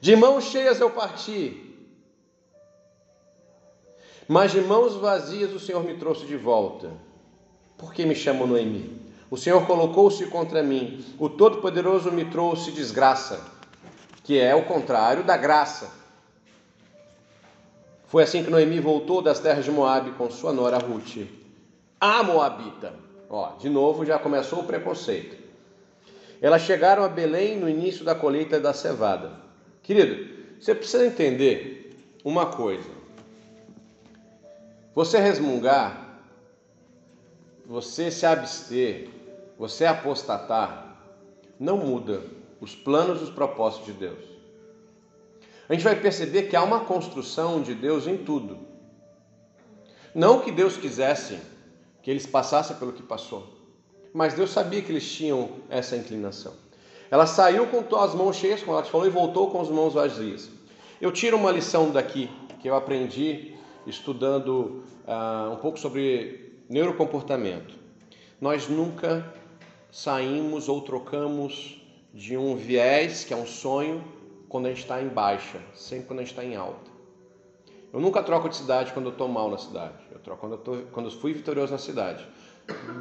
[0.00, 1.64] De mãos cheias eu parti,
[4.28, 6.92] mas de mãos vazias o Senhor me trouxe de volta.
[7.78, 9.00] Por que me chamam Noemi?
[9.30, 13.40] O Senhor colocou-se contra mim, o Todo-Poderoso me trouxe desgraça,
[14.24, 15.97] que é o contrário da graça.
[18.08, 21.28] Foi assim que Noemi voltou das terras de Moabe com sua nora Ruth,
[22.00, 22.94] a Moabita.
[23.28, 25.36] Ó, de novo já começou o preconceito.
[26.40, 29.32] Elas chegaram a Belém no início da colheita da cevada.
[29.82, 30.26] Querido,
[30.58, 32.88] você precisa entender uma coisa.
[34.94, 36.22] Você resmungar,
[37.66, 39.10] você se abster,
[39.58, 40.96] você apostatar,
[41.60, 42.22] não muda
[42.58, 44.27] os planos e os propósitos de Deus.
[45.68, 48.58] A gente vai perceber que há uma construção de Deus em tudo.
[50.14, 51.38] Não que Deus quisesse
[52.02, 53.46] que eles passassem pelo que passou,
[54.14, 56.54] mas Deus sabia que eles tinham essa inclinação.
[57.10, 59.94] Ela saiu com as mãos cheias, como ela te falou, e voltou com as mãos
[59.94, 60.48] vazias.
[61.00, 63.54] Eu tiro uma lição daqui que eu aprendi
[63.86, 67.74] estudando uh, um pouco sobre neurocomportamento.
[68.40, 69.34] Nós nunca
[69.90, 71.80] saímos ou trocamos
[72.12, 74.04] de um viés, que é um sonho,
[74.48, 76.90] quando a gente está em baixa, sempre quando a gente está em alta.
[77.92, 79.94] Eu nunca troco de cidade quando eu estou mal na cidade.
[80.10, 82.26] Eu troco quando eu, tô, quando eu fui vitorioso na cidade.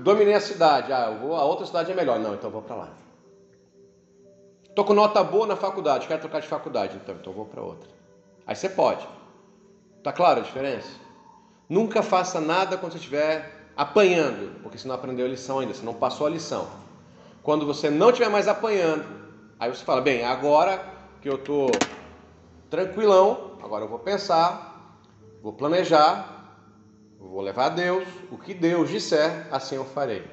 [0.01, 2.19] Dominei a cidade, ah, eu vou, a outra cidade é melhor.
[2.19, 2.89] Não, então vou para lá.
[4.63, 7.89] Estou com nota boa na faculdade, quero trocar de faculdade, então, então vou para outra.
[8.45, 9.05] Aí você pode.
[10.03, 10.89] Tá claro a diferença?
[11.67, 15.83] Nunca faça nada quando você estiver apanhando, porque você não aprendeu a lição ainda, você
[15.83, 16.67] não passou a lição.
[17.43, 19.03] Quando você não estiver mais apanhando,
[19.59, 21.71] aí você fala: bem, agora que eu estou
[22.69, 25.01] tranquilão, agora eu vou pensar,
[25.41, 26.37] vou planejar,
[27.19, 30.25] vou levar a Deus, o que Deus disser, assim eu farei.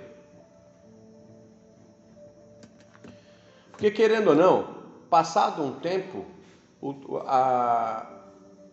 [3.70, 4.74] Porque querendo ou não,
[5.10, 6.24] passado um tempo,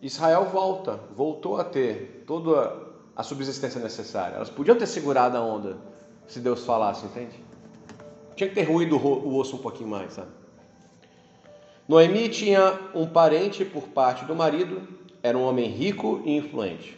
[0.00, 4.36] Israel volta, voltou a ter toda a subsistência necessária.
[4.36, 5.76] Elas podiam ter segurado a onda
[6.26, 7.42] se Deus falasse, entende?
[8.36, 10.41] Tinha que ter ruído o osso um pouquinho mais, sabe?
[11.88, 14.80] Noemi tinha um parente por parte do marido,
[15.22, 16.96] era um homem rico e influente.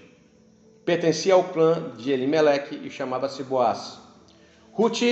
[0.84, 3.98] Pertencia ao clã de Elimeleque e chamava-se Boaz.
[4.72, 5.02] Ruth,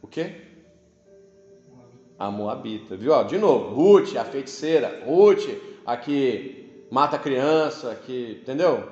[0.00, 0.42] o quê?
[2.18, 3.24] A Moabita, viu?
[3.24, 5.48] de novo, Ruth, a feiticeira, Ruth,
[5.84, 8.88] aqui mata a criança, que, entendeu?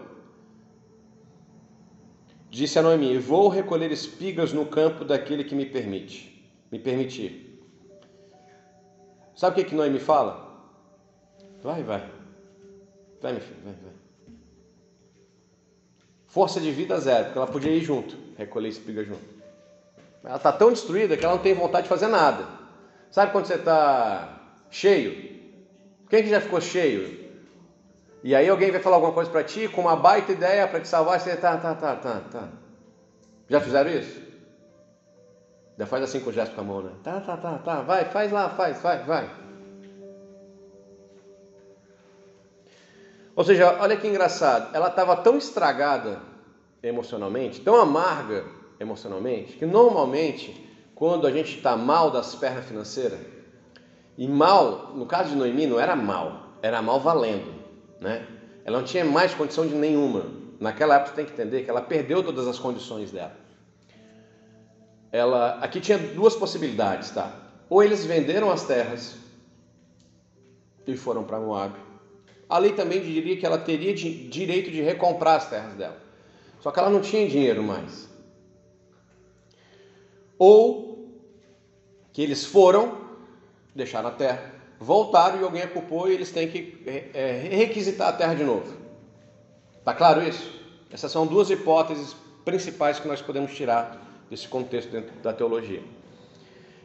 [2.50, 7.49] Disse a Noemi: Vou recolher espigas no campo daquele que me permite, me permitir.
[9.40, 10.68] Sabe o que que Noemi fala?
[11.62, 12.06] Vai, vai.
[13.22, 13.92] Vai, meu filho, vai, vai.
[16.26, 19.24] Força de vida zero, porque ela podia ir junto, recolher espigas junto.
[20.22, 22.46] Ela está tão destruída que ela não tem vontade de fazer nada.
[23.10, 25.40] Sabe quando você está cheio?
[26.10, 27.30] Quem que já ficou cheio?
[28.22, 30.88] E aí alguém vai falar alguma coisa para ti com uma baita ideia para te
[30.88, 32.48] salvar, você tá, tá, tá, tá, tá.
[33.48, 34.20] Já fizeram isso?
[35.80, 36.90] Já faz assim com o gesto com a mão, né?
[37.02, 37.80] Tá, tá, tá, tá.
[37.80, 39.30] Vai, faz lá, faz, vai, vai.
[43.34, 44.76] Ou seja, olha que engraçado.
[44.76, 46.20] Ela estava tão estragada
[46.82, 48.44] emocionalmente, tão amarga
[48.78, 53.18] emocionalmente, que normalmente, quando a gente está mal das pernas financeiras,
[54.18, 57.54] e mal, no caso de Noemi, não era mal, era mal valendo,
[57.98, 58.26] né?
[58.66, 60.26] Ela não tinha mais condição de nenhuma.
[60.60, 63.39] Naquela época você tem que entender que ela perdeu todas as condições dela.
[65.12, 67.34] Ela, aqui tinha duas possibilidades, tá?
[67.68, 69.16] Ou eles venderam as terras
[70.86, 71.74] e foram para Moab.
[72.48, 75.96] A lei também diria que ela teria direito de recomprar as terras dela.
[76.60, 78.08] Só que ela não tinha dinheiro mais.
[80.38, 81.08] Ou
[82.12, 82.98] que eles foram,
[83.74, 86.82] deixaram a terra, voltaram e alguém a culpou e eles têm que
[87.14, 88.76] é, requisitar a terra de novo.
[89.84, 90.60] Tá claro isso?
[90.90, 95.82] Essas são duas hipóteses principais que nós podemos tirar desse contexto dentro da teologia.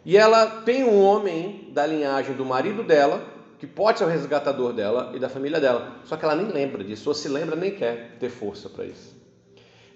[0.03, 3.23] E ela tem um homem da linhagem do marido dela,
[3.59, 6.83] que pode ser o resgatador dela e da família dela, só que ela nem lembra
[6.83, 9.15] disso, ou se lembra, nem quer ter força para isso.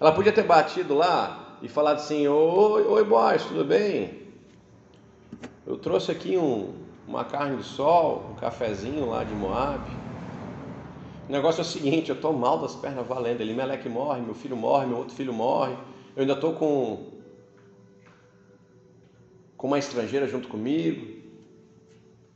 [0.00, 4.20] Ela podia ter batido lá e falado assim: Oi, oi, boys, tudo bem?
[5.66, 6.74] Eu trouxe aqui um,
[7.06, 9.84] uma carne de sol, um cafezinho lá de Moab.
[11.28, 13.42] O negócio é o seguinte: eu estou mal das pernas valendo.
[13.42, 15.74] Elimelec morre, meu filho morre, meu outro filho morre.
[16.16, 17.19] Eu ainda estou com
[19.60, 21.20] com uma estrangeira junto comigo.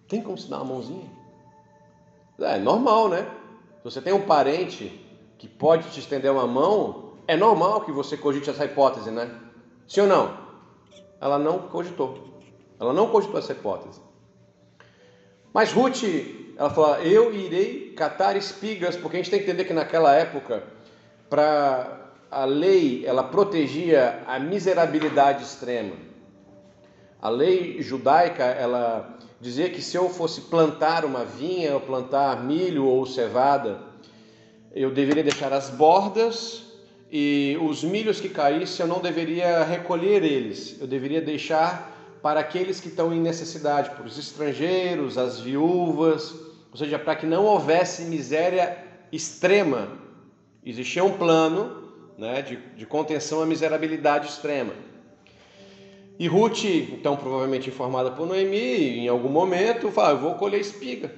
[0.07, 1.11] Tem como se dar uma mãozinha?
[2.39, 3.27] É normal, né?
[3.79, 5.03] Se você tem um parente
[5.39, 9.41] que pode te estender uma mão, é normal que você cogite essa hipótese, né?
[9.89, 10.37] Sim ou não?
[11.19, 12.43] Ela não cogitou.
[12.79, 14.03] Ela não cogitou essa hipótese.
[15.51, 16.03] Mas Ruth,
[16.59, 20.63] ela fala: Eu irei catar espigas, porque a gente tem que entender que naquela época,
[21.31, 26.13] para a lei, ela protegia a miserabilidade extrema.
[27.25, 32.85] A lei judaica, ela dizia que se eu fosse plantar uma vinha, ou plantar milho
[32.85, 33.81] ou cevada,
[34.75, 36.65] eu deveria deixar as bordas
[37.11, 42.79] e os milhos que caíssem eu não deveria recolher eles, eu deveria deixar para aqueles
[42.79, 46.31] que estão em necessidade, para os estrangeiros, as viúvas,
[46.71, 48.77] ou seja, para que não houvesse miséria
[49.11, 49.89] extrema.
[50.63, 54.75] Existia um plano né, de, de contenção à miserabilidade extrema.
[56.19, 61.13] E Ruth, então provavelmente informada por Noemi, em algum momento, fala: Eu vou colher espiga.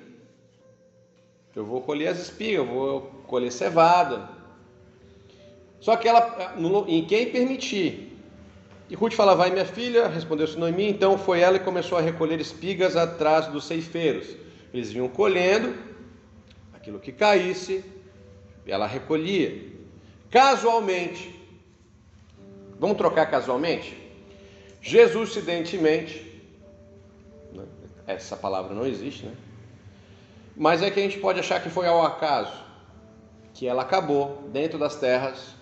[1.54, 4.28] Eu vou colher as espigas, eu vou colher cevada.
[5.80, 6.54] Só que ela,
[6.88, 8.18] em quem permitir.
[8.88, 10.88] E Ruth fala: Vai, minha filha, respondeu-se Noemi.
[10.88, 14.28] Então foi ela e começou a recolher espigas atrás dos ceifeiros.
[14.72, 15.74] Eles vinham colhendo
[16.74, 17.84] aquilo que caísse,
[18.66, 19.72] ela recolhia.
[20.30, 21.34] Casualmente,
[22.78, 24.05] vamos trocar casualmente?
[24.86, 26.24] Jesus, incidentemente,
[27.52, 27.64] né?
[28.06, 29.34] essa palavra não existe, né?
[30.56, 32.52] Mas é que a gente pode achar que foi ao acaso
[33.52, 35.56] que ela acabou dentro das terras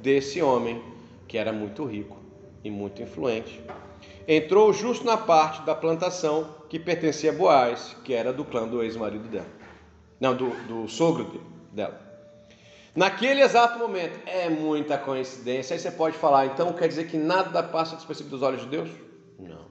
[0.00, 0.80] desse homem
[1.26, 2.16] que era muito rico
[2.62, 3.60] e muito influente.
[4.28, 8.80] Entrou justo na parte da plantação que pertencia a Boaz, que era do clã do
[8.80, 9.46] ex-marido dela.
[10.20, 12.11] Não, do, do sogro dela.
[12.94, 15.74] Naquele exato momento, é muita coincidência.
[15.74, 18.90] Aí você pode falar, então quer dizer que nada passa despercebido dos olhos de Deus?
[19.38, 19.66] Não.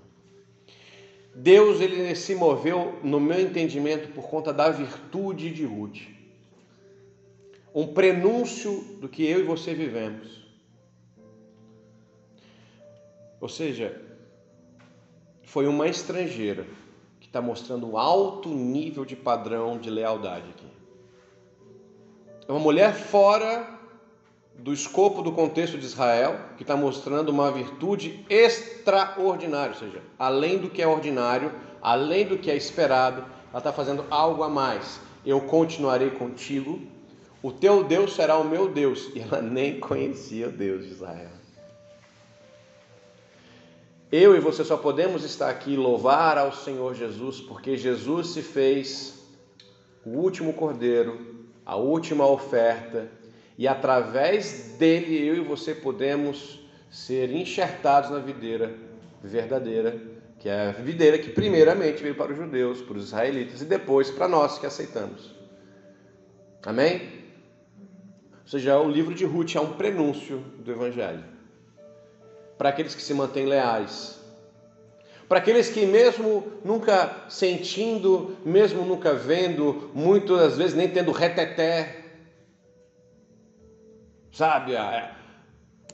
[1.36, 6.02] Deus ele se moveu, no meu entendimento, por conta da virtude de Ruth.
[7.74, 10.42] Um prenúncio do que eu e você vivemos.
[13.40, 14.02] Ou seja,
[15.44, 16.66] foi uma estrangeira
[17.20, 20.54] que está mostrando um alto nível de padrão de lealdade.
[22.48, 23.68] É uma mulher fora
[24.58, 30.60] do escopo do contexto de Israel, que está mostrando uma virtude extraordinária, ou seja, além
[30.60, 31.52] do que é ordinário,
[31.82, 35.00] além do que é esperado, ela está fazendo algo a mais.
[35.26, 36.80] Eu continuarei contigo,
[37.42, 39.10] o teu Deus será o meu Deus.
[39.16, 41.30] E ela nem conhecia o Deus de Israel.
[44.12, 49.26] Eu e você só podemos estar aqui louvar ao Senhor Jesus, porque Jesus se fez
[50.06, 51.31] o último cordeiro
[51.72, 53.10] a última oferta,
[53.58, 56.60] e através dele eu e você podemos
[56.90, 58.76] ser enxertados na videira
[59.24, 59.98] verdadeira,
[60.38, 64.12] que é a videira que primeiramente veio para os judeus, para os israelitas e depois
[64.12, 65.34] para nós que aceitamos.
[66.66, 67.04] Amém?
[68.42, 71.24] Ou seja, o livro de Ruth é um prenúncio do evangelho.
[72.58, 74.21] Para aqueles que se mantêm leais,
[75.32, 82.04] para aqueles que, mesmo nunca sentindo, mesmo nunca vendo, muitas vezes nem tendo reteté,
[84.34, 85.16] sabe, a,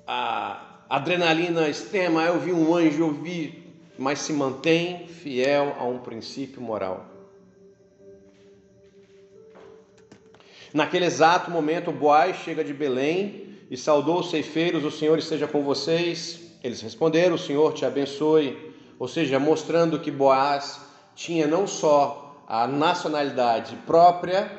[0.07, 5.99] a, adrenalina extrema, eu vi um anjo, eu vi, mas se mantém fiel a um
[5.99, 7.05] princípio moral.
[10.73, 15.61] Naquele exato momento, Boaz chega de Belém e saudou os ceifeiros: O Senhor esteja com
[15.61, 16.57] vocês.
[16.63, 18.75] Eles responderam: O Senhor te abençoe.
[18.99, 20.81] Ou seja, mostrando que Boaz
[21.15, 24.51] tinha não só a nacionalidade própria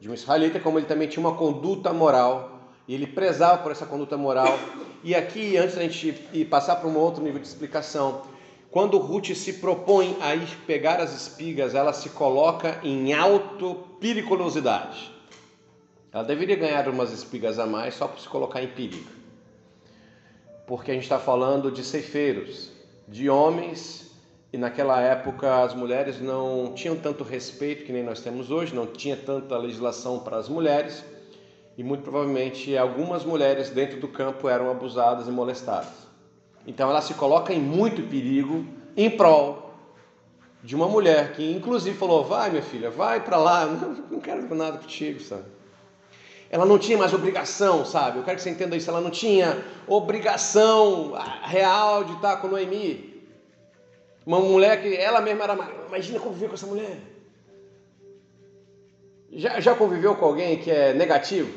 [0.00, 2.60] de um israelita, como ele também tinha uma conduta moral.
[2.86, 4.58] E ele prezava por essa conduta moral.
[5.04, 8.22] E aqui, antes da gente ir passar para um outro nível de explicação,
[8.70, 15.10] quando Ruth se propõe a ir pegar as espigas, ela se coloca em auto-periculosidade.
[16.12, 19.10] Ela deveria ganhar umas espigas a mais só para se colocar em perigo.
[20.66, 22.70] Porque a gente está falando de ceifeiros,
[23.08, 24.10] de homens,
[24.52, 28.86] e naquela época as mulheres não tinham tanto respeito que nem nós temos hoje, não
[28.86, 31.04] tinha tanta legislação para as mulheres,
[31.76, 36.08] e muito provavelmente algumas mulheres dentro do campo eram abusadas e molestadas.
[36.66, 39.72] Então ela se coloca em muito perigo em prol
[40.62, 43.64] de uma mulher que inclusive falou: "Vai, minha filha, vai para lá,
[44.10, 45.44] não, quero nada contigo, sabe?"
[46.50, 48.18] Ela não tinha mais obrigação, sabe?
[48.18, 48.88] Eu quero que você entenda isso.
[48.88, 53.26] Ela não tinha obrigação real de estar com Noemi.
[54.24, 55.58] Uma mulher que ela mesma era.
[55.88, 56.98] Imagina conviver com essa mulher.
[59.30, 61.52] Já, já conviveu com alguém que é negativo?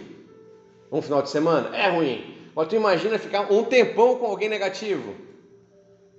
[0.91, 1.75] Um final de semana?
[1.75, 2.49] É ruim.
[2.53, 5.15] Mas tu imagina ficar um tempão com alguém negativo.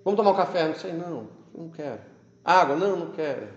[0.03, 0.67] Vamos tomar um café?
[0.67, 1.29] Não sei, não.
[1.55, 2.01] Não quero.
[2.43, 2.75] Água?
[2.75, 3.49] Não, não quero.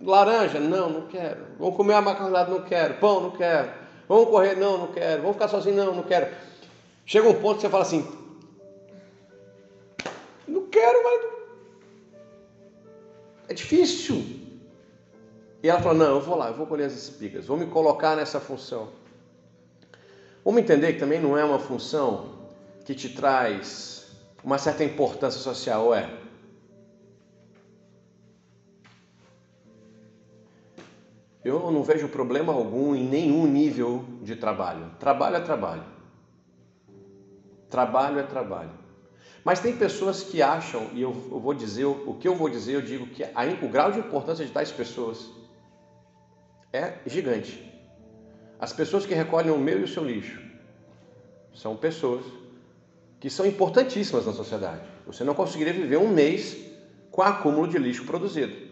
[0.00, 0.58] Laranja?
[0.58, 1.46] Não, não quero.
[1.58, 2.50] Vamos comer uma macarronada?
[2.50, 2.94] Não quero.
[2.94, 3.20] Pão?
[3.20, 3.81] Não quero.
[4.12, 4.56] Vamos correr?
[4.56, 5.22] Não, não quero.
[5.22, 5.74] Vamos ficar sozinho?
[5.74, 6.30] Não, não quero.
[7.06, 8.06] Chega um ponto que você fala assim:
[10.46, 11.32] Não quero, mas.
[13.48, 14.22] É difícil.
[15.62, 18.14] E ela fala: Não, eu vou lá, eu vou colher as espigas, vou me colocar
[18.14, 18.90] nessa função.
[20.44, 22.34] Vamos entender que também não é uma função
[22.84, 24.08] que te traz
[24.44, 26.10] uma certa importância social, é?
[31.44, 34.90] Eu não vejo problema algum em nenhum nível de trabalho.
[35.00, 35.84] Trabalho é trabalho.
[37.68, 38.70] Trabalho é trabalho.
[39.44, 42.82] Mas tem pessoas que acham, e eu, vou dizer, o que eu vou dizer, eu
[42.82, 43.30] digo que a,
[43.60, 45.30] o grau de importância de tais pessoas
[46.72, 47.70] é gigante.
[48.60, 50.40] As pessoas que recolhem o meu e o seu lixo
[51.52, 52.24] são pessoas
[53.18, 54.82] que são importantíssimas na sociedade.
[55.06, 56.56] Você não conseguiria viver um mês
[57.10, 58.71] com o acúmulo de lixo produzido.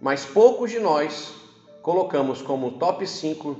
[0.00, 1.34] Mas poucos de nós
[1.82, 3.56] colocamos como top 5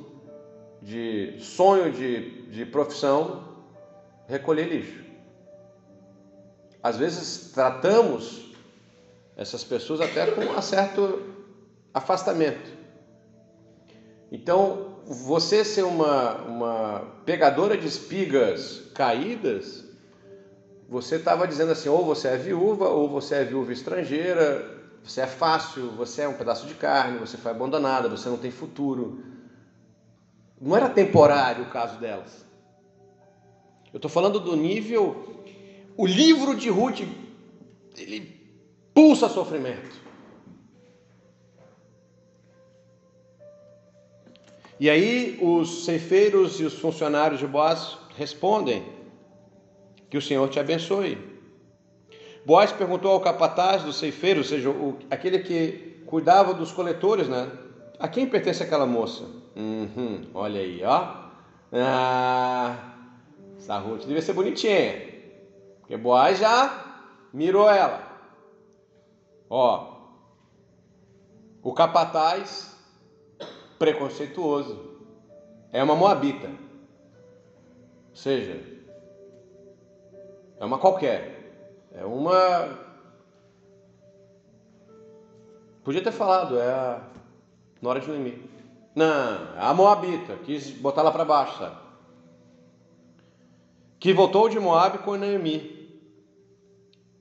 [0.82, 3.44] de sonho de, de profissão
[4.26, 5.04] recolher lixo.
[6.82, 8.54] Às vezes tratamos
[9.36, 11.22] essas pessoas até com um certo
[11.92, 12.70] afastamento.
[14.30, 19.84] Então, você ser uma, uma pegadora de espigas caídas,
[20.88, 24.75] você estava dizendo assim: ou você é viúva, ou você é viúva estrangeira,
[25.06, 28.50] você é fácil, você é um pedaço de carne, você foi abandonada, você não tem
[28.50, 29.22] futuro.
[30.60, 32.44] Não era temporário o caso delas.
[33.92, 35.44] Eu estou falando do nível.
[35.96, 37.02] O livro de Ruth,
[37.96, 38.50] ele
[38.92, 39.94] pulsa sofrimento.
[44.80, 48.84] E aí os ceifeiros e os funcionários de Boaz respondem:
[50.10, 51.16] Que o Senhor te abençoe.
[52.46, 57.50] Boaz perguntou ao capataz dos ceifeiros, ou seja, o, aquele que cuidava dos coletores, né?
[57.98, 59.24] A quem pertence aquela moça?
[59.56, 61.26] Uhum, olha aí, ó.
[61.72, 62.76] Ah,
[63.56, 64.94] essa Ruth devia ser bonitinha.
[65.80, 68.00] Porque Boaz já mirou ela.
[69.50, 69.96] Ó,
[71.64, 72.76] o capataz
[73.76, 75.00] preconceituoso
[75.72, 76.46] é uma moabita.
[78.10, 78.60] Ou seja,
[80.60, 81.35] é uma qualquer.
[81.96, 82.78] É uma.
[85.82, 87.00] Podia ter falado, é a
[87.80, 88.38] Nora de Noemi.
[88.94, 91.76] Não, a Moabita, quis botar lá para baixo, sabe?
[93.98, 95.74] Que voltou de Moab com Noemi.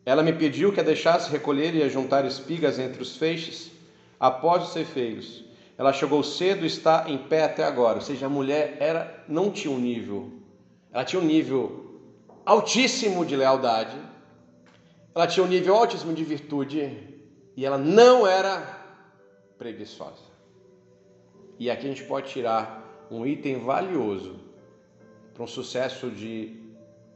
[0.05, 3.71] Ela me pediu que a deixasse recolher e juntar espigas entre os feixes
[4.19, 5.45] após os ceifeiros.
[5.77, 7.95] Ela chegou cedo e está em pé até agora.
[7.95, 10.31] Ou seja, a mulher era, não tinha um nível,
[10.91, 11.99] ela tinha um nível
[12.45, 13.97] altíssimo de lealdade,
[15.15, 16.91] ela tinha um nível altíssimo de virtude
[17.55, 18.59] e ela não era
[19.57, 20.23] preguiçosa.
[21.57, 24.35] E aqui a gente pode tirar um item valioso
[25.33, 26.61] para um sucesso de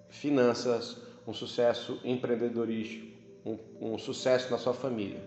[0.07, 0.97] finanças,
[1.27, 3.05] um sucesso empreendedorístico,
[3.45, 5.21] um, um sucesso na sua família.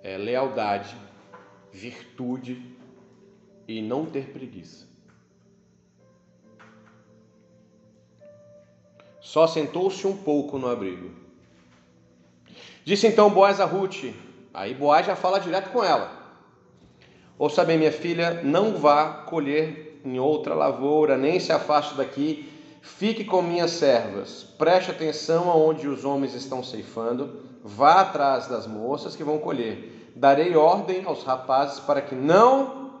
[0.00, 0.96] É lealdade,
[1.72, 2.76] virtude
[3.66, 4.86] e não ter preguiça.
[9.20, 11.25] Só sentou-se um pouco no abrigo.
[12.86, 14.14] Disse então Boaz a Ruth,
[14.54, 16.08] aí Boaz já fala direto com ela.
[17.36, 22.48] Ouça bem, minha filha, não vá colher em outra lavoura, nem se afaste daqui,
[22.80, 29.16] fique com minhas servas, preste atenção aonde os homens estão ceifando, vá atrás das moças
[29.16, 30.12] que vão colher.
[30.14, 32.92] Darei ordem aos rapazes para que não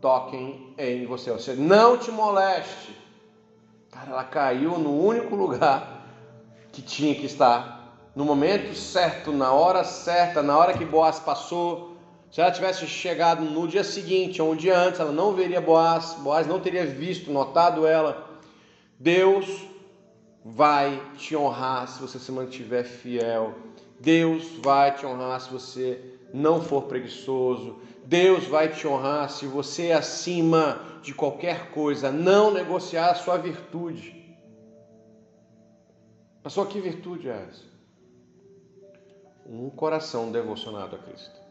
[0.00, 2.98] toquem em você, ou seja, não te moleste.
[3.90, 6.02] Cara, ela caiu no único lugar
[6.72, 7.73] que tinha que estar,
[8.14, 11.96] no momento certo, na hora certa, na hora que Boaz passou.
[12.30, 16.16] Se ela tivesse chegado no dia seguinte ou um dia antes, ela não veria Boaz,
[16.20, 18.40] Boaz não teria visto, notado ela.
[18.98, 19.46] Deus
[20.44, 23.54] vai te honrar se você se mantiver fiel.
[23.98, 27.78] Deus vai te honrar se você não for preguiçoso.
[28.04, 34.24] Deus vai te honrar se você, acima de qualquer coisa, não negociar a sua virtude.
[36.44, 37.73] A sua que virtude é essa?
[39.46, 41.42] Um coração devocionado a Cristo.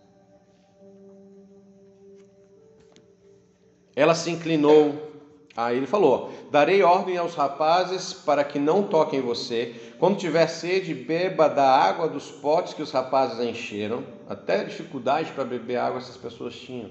[3.95, 5.13] Ela se inclinou
[5.55, 9.93] Aí ele falou: Darei ordem aos rapazes para que não toquem você.
[9.99, 14.03] Quando tiver sede, beba da água dos potes que os rapazes encheram.
[14.27, 16.89] Até dificuldade para beber água essas pessoas tinham.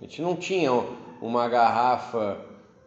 [0.00, 0.72] A gente não tinha
[1.20, 2.38] uma garrafa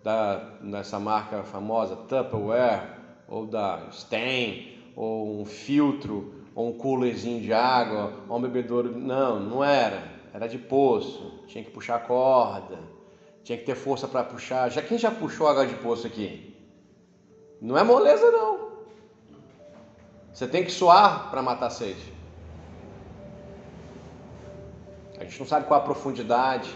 [0.04, 2.96] da, dessa marca famosa Tupperware,
[3.28, 8.98] ou da Stain, ou um filtro, ou um coolerzinho de água, ou um bebedouro.
[8.98, 10.04] Não, não era.
[10.34, 11.44] Era de poço.
[11.48, 12.78] Tinha que puxar corda
[13.44, 14.70] tinha que ter força para puxar.
[14.70, 16.56] Já quem já puxou água de poço aqui?
[17.62, 18.72] Não é moleza não.
[20.34, 22.14] Você tem que suar para matar a sede.
[25.20, 26.74] A gente não sabe qual a profundidade.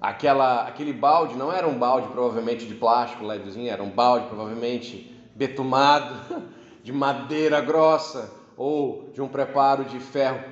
[0.00, 5.14] Aquela, aquele balde não era um balde provavelmente de plástico levezinho, era um balde provavelmente
[5.34, 6.14] betumado,
[6.84, 10.42] de madeira grossa ou de um preparo de ferro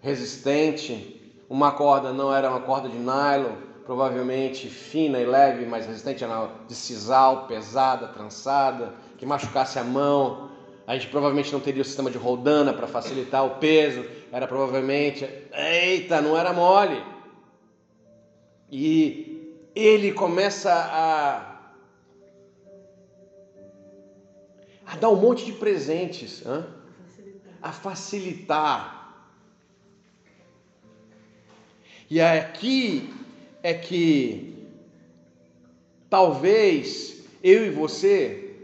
[0.00, 1.20] resistente.
[1.48, 6.24] Uma corda não era uma corda de nylon, provavelmente fina e leve, mas resistente
[6.66, 10.50] de sisal, pesada, trançada, que machucasse a mão.
[10.86, 15.28] A gente provavelmente não teria o sistema de roldana para facilitar o peso, era provavelmente,
[15.52, 17.02] eita, não era mole.
[18.70, 21.50] E ele começa a
[24.86, 26.64] a dar um monte de presentes, hein?
[27.64, 29.14] A facilitar.
[32.10, 33.10] E aqui
[33.62, 34.68] é que
[36.10, 38.58] talvez eu e você,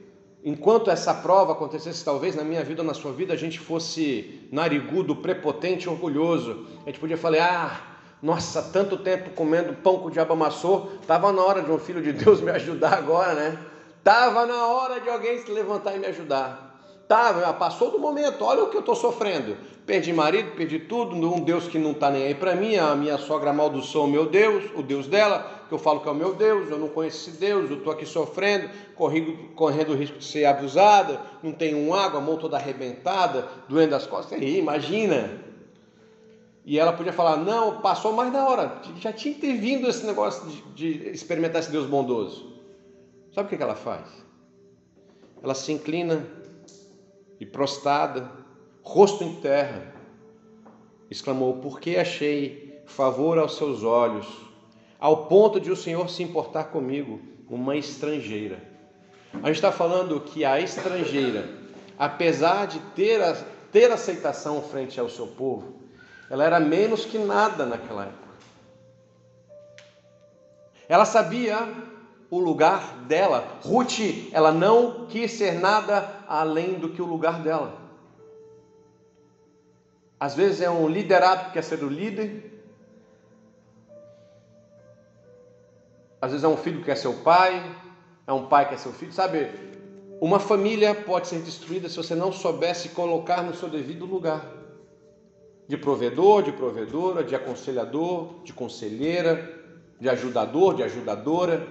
[0.45, 4.47] enquanto essa prova acontecesse, talvez na minha vida ou na sua vida, a gente fosse
[4.53, 6.67] narigudo, prepotente, orgulhoso.
[6.83, 11.33] A gente podia falar, ah, nossa, tanto tempo comendo pão que o diabo amassou, estava
[11.33, 13.59] na hora de um filho de Deus me ajudar agora, né?
[13.97, 16.70] Estava na hora de alguém se levantar e me ajudar.
[17.11, 19.57] Tá, passou do momento, olha o que eu estou sofrendo.
[19.85, 23.19] Perdi marido, perdi tudo, um Deus que não está nem aí para mim, a minha
[23.19, 26.35] sogra amaldiçoou o meu Deus, o Deus dela, que eu falo que é o meu
[26.35, 30.25] Deus, eu não conheço esse Deus, eu estou aqui sofrendo, correndo, correndo o risco de
[30.25, 34.41] ser abusada, não tenho água, a mão toda arrebentada, doendo as costas.
[34.41, 35.43] E imagina!
[36.65, 40.07] E ela podia falar, não, passou mais da hora, já tinha que ter vindo esse
[40.07, 42.53] negócio de, de experimentar esse Deus bondoso.
[43.35, 44.07] Sabe o que ela faz?
[45.43, 46.39] Ela se inclina
[47.41, 48.31] e prostrada,
[48.83, 49.95] rosto em terra,
[51.11, 54.29] exclamou: Por que achei favor aos seus olhos,
[54.99, 58.63] ao ponto de o Senhor se importar comigo, uma estrangeira?
[59.33, 61.49] A gente está falando que a estrangeira,
[61.99, 63.33] apesar de ter, a,
[63.73, 65.81] ter aceitação frente ao seu povo,
[66.29, 68.31] ela era menos que nada naquela época.
[70.89, 71.90] Ela sabia
[72.31, 73.59] o lugar dela.
[73.63, 77.75] Ruth, ela não quis ser nada além do que o lugar dela.
[80.19, 82.63] Às vezes é um liderado que quer ser o líder.
[86.21, 87.75] Às vezes é um filho que quer ser o pai,
[88.27, 89.49] é um pai que quer ser o filho, sabe?
[90.21, 94.45] Uma família pode ser destruída se você não soubesse colocar no seu devido lugar.
[95.67, 99.59] De provedor, de provedora, de aconselhador, de conselheira,
[99.99, 101.67] de ajudador, de ajudadora.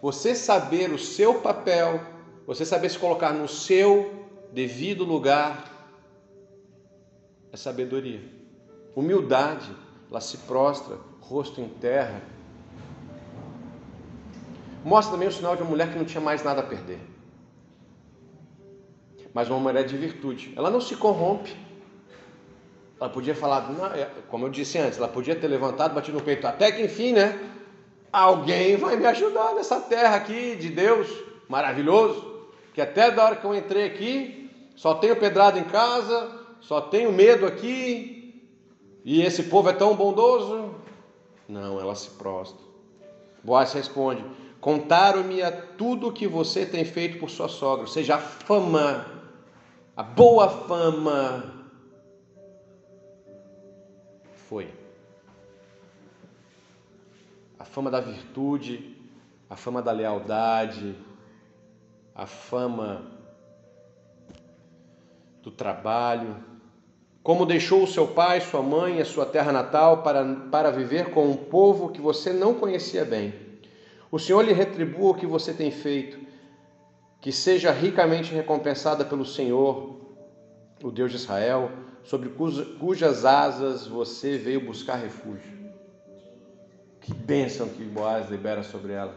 [0.00, 2.00] Você saber o seu papel,
[2.46, 5.70] você saber se colocar no seu devido lugar,
[7.52, 8.22] é sabedoria.
[8.96, 9.70] Humildade,
[10.10, 12.20] ela se prostra, rosto em terra.
[14.84, 16.98] Mostra também o sinal de uma mulher que não tinha mais nada a perder.
[19.34, 20.52] Mas uma mulher de virtude.
[20.56, 21.54] Ela não se corrompe.
[22.98, 26.46] Ela podia falar, é, como eu disse antes, ela podia ter levantado, batido no peito,
[26.46, 27.38] até que enfim, né?
[28.12, 31.08] Alguém vai me ajudar nessa terra aqui de Deus,
[31.48, 32.28] maravilhoso.
[32.74, 36.30] que até da hora que eu entrei aqui, só tenho pedrada em casa,
[36.60, 38.48] só tenho medo aqui,
[39.04, 40.74] e esse povo é tão bondoso.
[41.48, 42.64] Não, ela se prostra.
[43.42, 44.24] Boaz responde:
[44.60, 49.06] Contaram-me a tudo que você tem feito por sua sogra, ou seja, a fama,
[49.96, 51.66] a boa fama.
[54.48, 54.79] Foi.
[57.60, 58.96] A fama da virtude,
[59.50, 60.96] a fama da lealdade,
[62.14, 63.02] a fama
[65.42, 66.42] do trabalho,
[67.22, 71.28] como deixou o seu pai, sua mãe, a sua terra natal para, para viver com
[71.28, 73.34] um povo que você não conhecia bem.
[74.10, 76.18] O Senhor lhe retribua o que você tem feito,
[77.20, 80.00] que seja ricamente recompensada pelo Senhor,
[80.82, 81.70] o Deus de Israel,
[82.02, 85.59] sobre cujas asas você veio buscar refúgio.
[87.00, 89.14] Que bênção que Boaz libera sobre ela.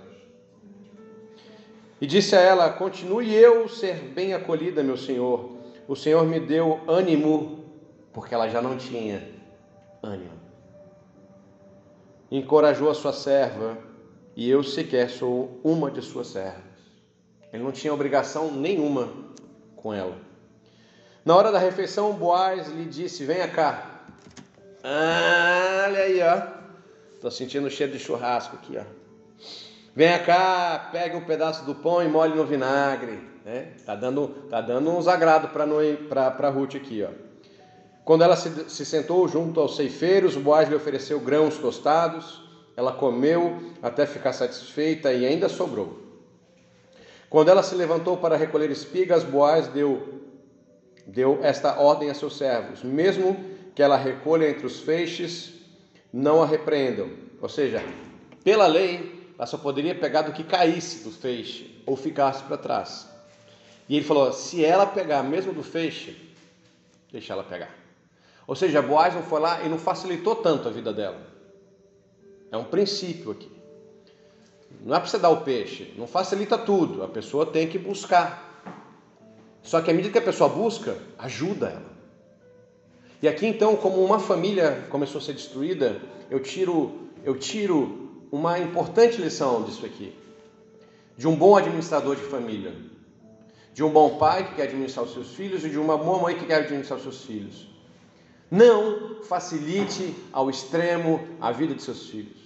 [1.99, 5.51] E disse a ela: Continue eu ser bem acolhida, meu senhor.
[5.87, 7.63] O Senhor me deu ânimo
[8.13, 9.27] porque ela já não tinha
[10.01, 10.31] ânimo.
[12.31, 13.77] Encorajou a sua serva,
[14.35, 16.61] e eu sequer sou uma de suas servas.
[17.51, 19.11] Ele não tinha obrigação nenhuma
[19.75, 20.17] com ela.
[21.23, 24.05] Na hora da refeição, Boaz lhe disse: Venha cá.
[24.83, 26.62] olha aí, ó.
[27.23, 28.83] Estou sentindo o cheiro de churrasco aqui, ó.
[29.95, 33.17] Venha cá, pegue um pedaço do pão e molhe no vinagre.
[33.45, 33.69] Né?
[33.85, 37.11] Tá dando, tá dando uns agrado para Ruth aqui, ó.
[38.03, 42.43] Quando ela se, se sentou junto aos ceifeiros, Boaz lhe ofereceu grãos tostados.
[42.75, 46.01] Ela comeu até ficar satisfeita e ainda sobrou.
[47.29, 50.19] Quando ela se levantou para recolher espigas, Boaz deu,
[51.07, 53.37] deu esta ordem a seus servos: mesmo
[53.73, 55.62] que ela recolha entre os feixes,
[56.13, 57.09] não a repreendam.
[57.41, 57.83] Ou seja,
[58.43, 63.09] pela lei, ela só poderia pegar do que caísse do feixe ou ficasse para trás.
[63.89, 66.15] E ele falou: se ela pegar mesmo do feixe,
[67.11, 67.75] deixa ela pegar.
[68.45, 71.19] Ou seja, Boaz não foi lá e não facilitou tanto a vida dela.
[72.51, 73.51] É um princípio aqui.
[74.81, 78.63] Não é para você dar o peixe, não facilita tudo, a pessoa tem que buscar.
[79.61, 81.92] Só que à medida que a pessoa busca, ajuda ela.
[83.23, 88.59] E aqui então, como uma família começou a ser destruída, eu tiro, eu tiro uma
[88.59, 90.13] importante lição disso aqui.
[91.15, 92.75] De um bom administrador de família.
[93.73, 96.35] De um bom pai que quer administrar os seus filhos e de uma boa mãe
[96.35, 97.65] que quer administrar os seus filhos.
[98.51, 102.41] Não facilite ao extremo a vida de seus filhos.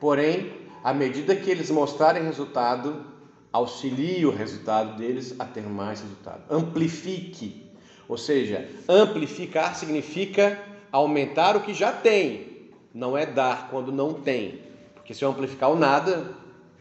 [0.00, 0.52] Porém,
[0.82, 3.06] à medida que eles mostrarem resultado,
[3.52, 6.42] auxilie o resultado deles a ter mais resultado.
[6.50, 7.69] Amplifique.
[8.10, 14.62] Ou seja, amplificar significa aumentar o que já tem, não é dar quando não tem.
[14.96, 16.34] Porque se eu amplificar o nada,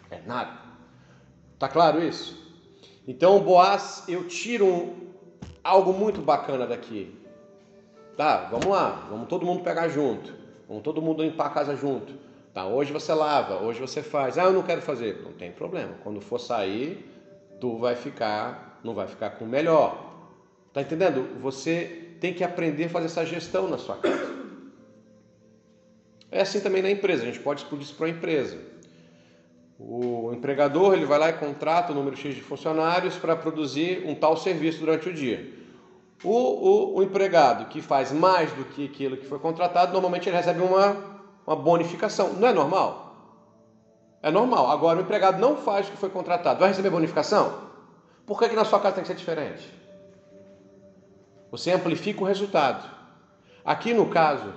[0.09, 0.57] é nada.
[1.59, 2.35] Tá claro isso?
[3.07, 4.95] Então, Boaz, eu tiro um,
[5.63, 7.15] algo muito bacana daqui.
[8.17, 10.33] Tá, vamos lá, vamos todo mundo pegar junto.
[10.67, 12.11] Vamos todo mundo limpar a casa junto.
[12.55, 14.39] Tá, hoje você lava, hoje você faz.
[14.39, 15.21] Ah, eu não quero fazer.
[15.23, 15.93] Não tem problema.
[16.03, 17.07] Quando for sair,
[17.61, 20.08] tu vai ficar, não vai ficar com o melhor.
[20.73, 21.39] Tá entendendo?
[21.41, 24.29] Você tem que aprender a fazer essa gestão na sua casa.
[26.31, 27.23] É assim também na empresa.
[27.23, 28.57] A gente pode explodir isso para a empresa.
[29.79, 34.13] O empregador ele vai lá e contrata o número X de funcionários para produzir um
[34.13, 35.57] tal serviço durante o dia.
[36.21, 40.35] O, o, o, empregado que faz mais do que aquilo que foi contratado, normalmente ele
[40.35, 40.97] recebe uma,
[41.47, 42.33] uma bonificação.
[42.33, 43.09] Não é normal?
[44.21, 44.69] É normal.
[44.69, 47.69] Agora, o empregado não faz o que foi contratado, vai receber bonificação?
[48.25, 49.78] Por que, que na sua casa tem que ser diferente?
[51.51, 52.89] Você amplifica o resultado.
[53.65, 54.53] Aqui no caso,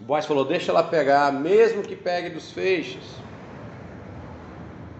[0.00, 3.02] o Boaz falou: deixa ela pegar, mesmo que pegue dos feixes.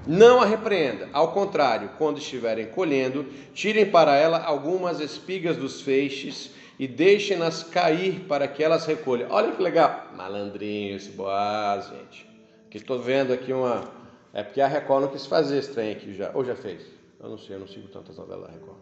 [0.06, 6.50] Não a repreenda, ao contrário, quando estiverem colhendo, tirem para ela algumas espigas dos feixes
[6.76, 9.30] e deixem-nas cair para que elas recolham.
[9.30, 12.28] Olha que legal, malandrinho esse Boaz, gente.
[12.68, 13.84] Que estou vendo aqui uma.
[14.34, 16.32] É porque a Record não quis fazer esse trem aqui já.
[16.34, 16.84] Ou já fez?
[17.22, 18.81] Eu não sei, eu não sigo tantas novelas da Record.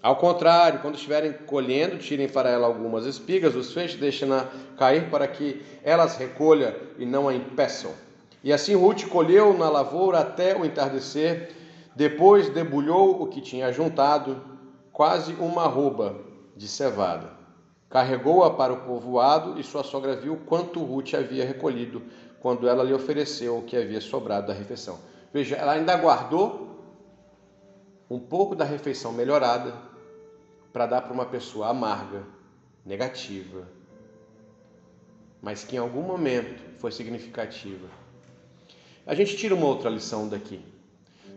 [0.00, 4.46] Ao contrário, quando estiverem colhendo, tirem para ela algumas espigas, os feixes, deixem-na
[4.76, 7.90] cair para que elas recolham e não a impeçam.
[8.44, 11.50] E assim Ruth colheu na lavoura até o entardecer,
[11.96, 14.40] depois debulhou o que tinha juntado,
[14.92, 16.14] quase uma arroba
[16.56, 17.32] de cevada.
[17.90, 22.02] Carregou-a para o povoado e sua sogra viu quanto Ruth havia recolhido
[22.38, 25.00] quando ela lhe ofereceu o que havia sobrado da refeição.
[25.32, 26.68] Veja, ela ainda guardou
[28.08, 29.87] um pouco da refeição melhorada
[30.72, 32.24] para dar para uma pessoa amarga,
[32.84, 33.68] negativa,
[35.40, 37.88] mas que em algum momento foi significativa
[39.08, 40.60] a gente tira uma outra lição daqui.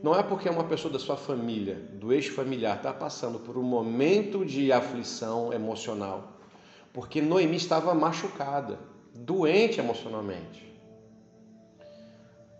[0.03, 3.63] não é porque uma pessoa da sua família, do eixo familiar, está passando por um
[3.63, 6.33] momento de aflição emocional,
[6.91, 8.77] porque Noemi estava machucada,
[9.15, 10.69] doente emocionalmente.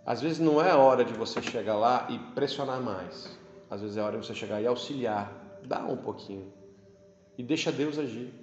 [0.06, 3.38] Às vezes não é hora de você chegar lá e pressionar mais.
[3.70, 5.30] Às vezes é hora de você chegar e auxiliar,
[5.66, 6.54] dá um pouquinho
[7.38, 8.34] e deixa Deus agir.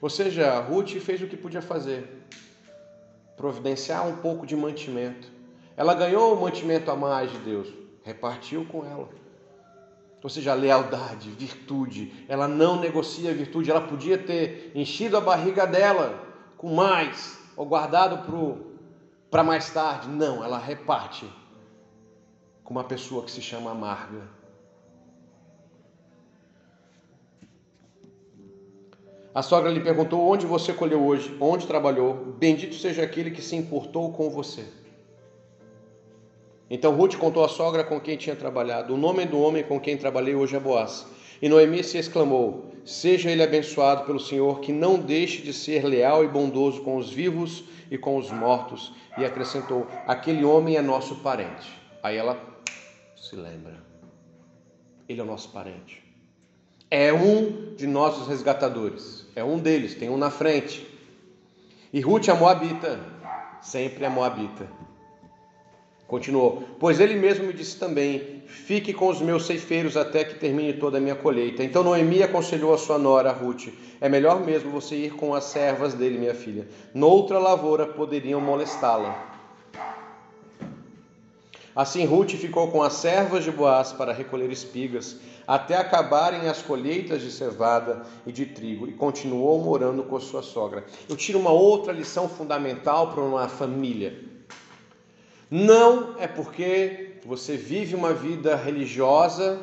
[0.00, 2.24] Ou seja, Ruth fez o que podia fazer,
[3.36, 5.28] providenciar um pouco de mantimento.
[5.76, 7.68] Ela ganhou o mantimento a mais de Deus,
[8.02, 9.08] repartiu com ela.
[10.22, 12.24] Ou seja, lealdade, virtude.
[12.28, 13.70] Ela não negocia virtude.
[13.70, 16.26] Ela podia ter enchido a barriga dela
[16.58, 18.20] com mais, ou guardado
[19.30, 20.08] para mais tarde.
[20.08, 21.26] Não, ela reparte
[22.62, 24.39] com uma pessoa que se chama amarga.
[29.34, 31.36] A sogra lhe perguntou: Onde você colheu hoje?
[31.40, 32.14] Onde trabalhou?
[32.38, 34.64] Bendito seja aquele que se importou com você.
[36.68, 39.96] Então Ruth contou à sogra com quem tinha trabalhado: O nome do homem com quem
[39.96, 41.06] trabalhei hoje é Boaz.
[41.40, 46.24] E Noemi se exclamou: Seja ele abençoado pelo Senhor, que não deixe de ser leal
[46.24, 48.92] e bondoso com os vivos e com os mortos.
[49.16, 51.70] E acrescentou: Aquele homem é nosso parente.
[52.02, 52.36] Aí ela
[53.16, 53.80] se lembra:
[55.08, 56.09] Ele é o nosso parente.
[56.90, 59.24] É um de nossos resgatadores.
[59.36, 60.84] É um deles, tem um na frente.
[61.92, 62.98] E Ruth é Moabita,
[63.62, 64.66] sempre é Moabita.
[66.08, 70.72] Continuou: Pois ele mesmo me disse também: Fique com os meus ceifeiros até que termine
[70.72, 71.62] toda a minha colheita.
[71.62, 73.68] Então Noemi aconselhou a sua nora, Ruth:
[74.00, 76.66] É melhor mesmo você ir com as servas dele, minha filha.
[76.92, 79.29] Noutra lavoura poderiam molestá-la.
[81.74, 85.16] Assim Ruth ficou com as servas de Boaz para recolher espigas,
[85.46, 90.84] até acabarem as colheitas de cevada e de trigo, e continuou morando com sua sogra.
[91.08, 94.18] Eu tiro uma outra lição fundamental para uma família.
[95.48, 99.60] Não é porque você vive uma vida religiosa,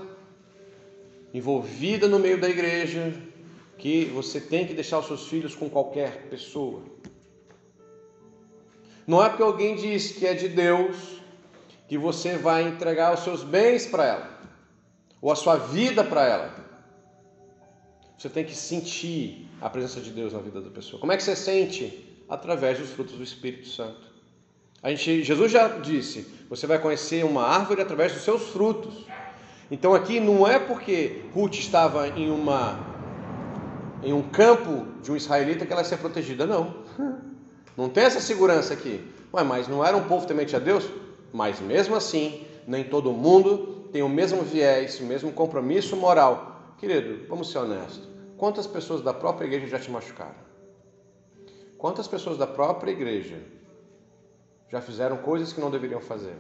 [1.34, 3.14] envolvida no meio da igreja,
[3.78, 6.82] que você tem que deixar os seus filhos com qualquer pessoa.
[9.06, 11.17] Não é porque alguém diz que é de Deus
[11.88, 14.30] que você vai entregar os seus bens para ela,
[15.22, 16.68] ou a sua vida para ela.
[18.18, 21.00] Você tem que sentir a presença de Deus na vida da pessoa.
[21.00, 22.06] Como é que você sente?
[22.28, 24.08] Através dos frutos do Espírito Santo.
[24.82, 29.06] A gente, Jesus já disse: você vai conhecer uma árvore através dos seus frutos.
[29.70, 32.98] Então aqui não é porque Ruth estava em uma
[34.04, 36.76] em um campo de um israelita que ela ia ser protegida, não.
[37.76, 39.08] Não tem essa segurança aqui.
[39.32, 40.90] Ué, mas não era um povo temente a Deus?
[41.32, 46.76] Mas mesmo assim, nem todo mundo tem o mesmo viés, o mesmo compromisso moral.
[46.78, 48.08] Querido, vamos ser honestos.
[48.38, 50.48] Quantas pessoas da própria igreja já te machucaram?
[51.78, 53.42] Quantas pessoas da própria igreja
[54.70, 56.36] já fizeram coisas que não deveriam fazer.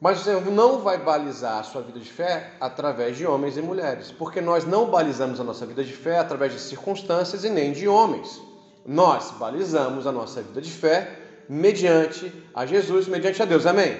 [0.00, 4.12] Mas você não vai balizar a sua vida de fé através de homens e mulheres,
[4.12, 7.88] porque nós não balizamos a nossa vida de fé através de circunstâncias e nem de
[7.88, 8.40] homens.
[8.86, 11.17] Nós balizamos a nossa vida de fé
[11.48, 13.64] mediante a Jesus, mediante a Deus.
[13.66, 13.96] Amém?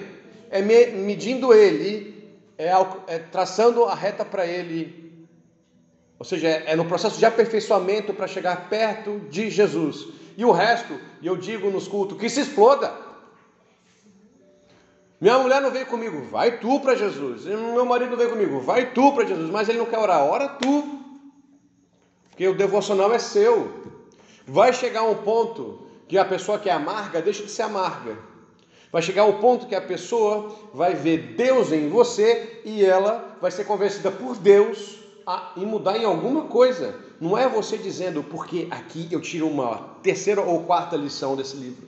[0.51, 2.69] É me, medindo Ele, é,
[3.07, 5.27] é traçando a reta para Ele,
[6.17, 10.07] ou seja, é, é no processo de aperfeiçoamento para chegar perto de Jesus.
[10.37, 12.93] E o resto, e eu digo nos cultos, que se exploda.
[15.19, 17.43] Minha mulher não veio comigo, vai tu para Jesus.
[17.43, 19.49] Meu marido não veio comigo, vai tu para Jesus.
[19.49, 20.99] Mas ele não quer orar, ora tu.
[22.29, 23.97] Porque o devocional é seu.
[24.47, 28.17] Vai chegar um ponto que a pessoa que é amarga deixa de ser amarga.
[28.91, 33.51] Vai chegar ao ponto que a pessoa vai ver Deus em você e ela vai
[33.51, 36.95] ser convencida por Deus a, em mudar em alguma coisa.
[37.21, 41.87] Não é você dizendo, porque aqui eu tiro uma terceira ou quarta lição desse livro.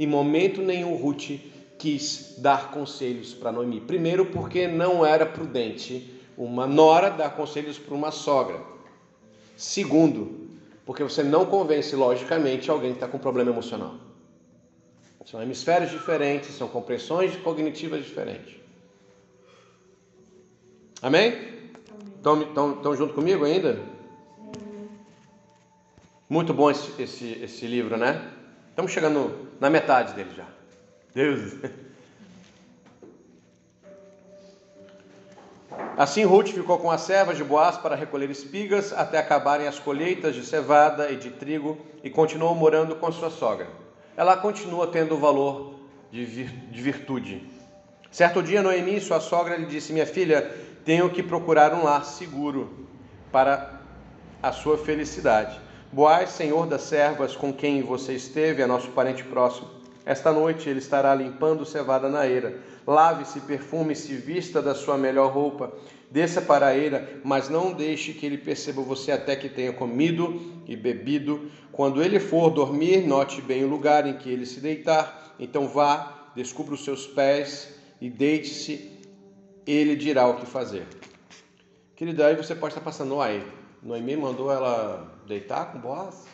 [0.00, 1.38] Em momento nenhum, Ruth
[1.78, 3.80] quis dar conselhos para Noemi.
[3.80, 8.60] Primeiro, porque não era prudente uma nora dar conselhos para uma sogra.
[9.56, 10.43] Segundo,
[10.84, 13.94] porque você não convence logicamente alguém que está com problema emocional.
[15.24, 18.56] São hemisférios diferentes, são compreensões cognitivas diferentes.
[21.00, 21.72] Amém?
[22.16, 23.78] Estão junto comigo ainda?
[26.28, 28.30] Muito bom esse, esse, esse livro, né?
[28.70, 30.46] Estamos chegando na metade dele já.
[31.14, 31.54] Deus.
[35.96, 40.34] Assim Ruth ficou com as servas de Boaz para recolher espigas até acabarem as colheitas
[40.34, 43.68] de cevada e de trigo e continuou morando com sua sogra.
[44.16, 45.74] Ela continua tendo o valor
[46.10, 47.48] de, vir, de virtude.
[48.10, 50.42] Certo dia, Noemi, sua sogra, lhe disse: Minha filha,
[50.84, 52.88] tenho que procurar um lar seguro
[53.32, 53.80] para
[54.42, 55.58] a sua felicidade.
[55.92, 59.73] Boaz, senhor das servas com quem você esteve, é nosso parente próximo.
[60.06, 62.60] Esta noite ele estará limpando cevada na eira.
[62.86, 65.72] Lave-se, perfume-se, vista da sua melhor roupa.
[66.10, 70.62] Desça para a eira, mas não deixe que ele perceba você até que tenha comido
[70.66, 71.50] e bebido.
[71.72, 75.34] Quando ele for dormir, note bem o lugar em que ele se deitar.
[75.40, 78.92] Então vá, descubra os seus pés e deite-se.
[79.66, 80.86] Ele dirá o que fazer.
[81.96, 83.42] Querida, aí você pode estar passando aí.
[83.82, 86.26] Noemi mandou ela deitar com Boaz?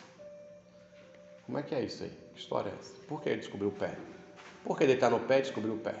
[1.45, 2.20] Como é que é isso aí?
[2.33, 2.93] Que história é essa?
[3.07, 3.97] Por que ele descobriu o pé?
[4.63, 5.95] Por que deitar no pé e descobrir o pé?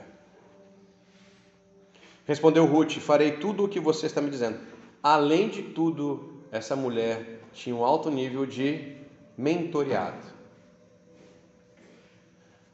[2.25, 4.59] Respondeu Ruth: Farei tudo o que você está me dizendo.
[5.01, 8.95] Além de tudo, essa mulher tinha um alto nível de
[9.37, 10.25] mentoreado.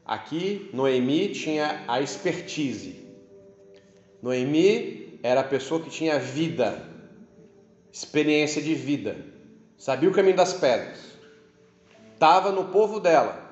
[0.06, 3.06] Aqui, Noemi tinha a expertise.
[4.22, 6.88] Noemi era a pessoa que tinha vida,
[7.92, 9.18] experiência de vida,
[9.78, 11.00] sabia o caminho das pedras,
[12.14, 13.47] estava no povo dela.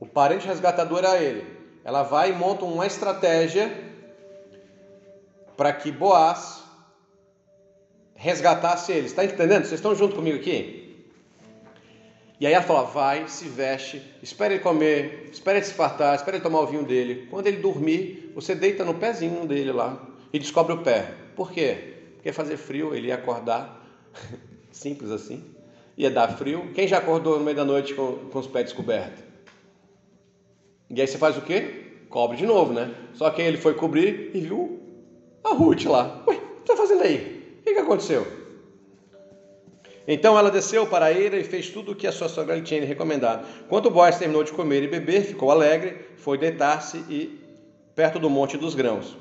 [0.00, 1.44] O parente resgatador era ele.
[1.84, 3.70] Ela vai e monta uma estratégia
[5.56, 6.62] para que Boaz
[8.14, 9.06] resgatasse ele.
[9.06, 9.64] Está entendendo?
[9.64, 10.78] Vocês estão junto comigo aqui?
[12.40, 16.36] E aí ela fala: vai, se veste, espere ele comer, espere ele se fartar, espere
[16.36, 17.26] ele tomar o vinho dele.
[17.30, 20.00] Quando ele dormir, você deita no pezinho dele lá
[20.32, 21.14] e descobre o pé.
[21.34, 21.94] Por quê?
[22.14, 23.84] Porque fazer frio, ele ia acordar,
[24.70, 25.42] simples assim,
[25.96, 26.72] ia dar frio.
[26.74, 29.27] Quem já acordou no meio da noite com, com os pés descobertos?
[30.90, 31.84] E aí você faz o quê?
[32.08, 32.94] Cobre de novo, né?
[33.12, 34.80] Só que ele foi cobrir e viu
[35.44, 36.22] a Ruth lá.
[36.26, 37.58] Ué, o que está fazendo aí?
[37.60, 38.26] O que, que aconteceu?
[40.06, 42.62] Então ela desceu para a eira e fez tudo o que a sua sogra lhe
[42.62, 43.46] tinha recomendado.
[43.68, 47.38] Quando Boaz terminou de comer e beber, ficou alegre, foi deitar-se e
[47.94, 49.14] perto do monte dos grãos.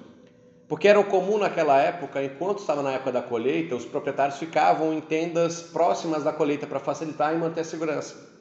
[0.66, 5.02] Porque era comum naquela época, enquanto estava na época da colheita, os proprietários ficavam em
[5.02, 8.37] tendas próximas da colheita para facilitar e manter a segurança.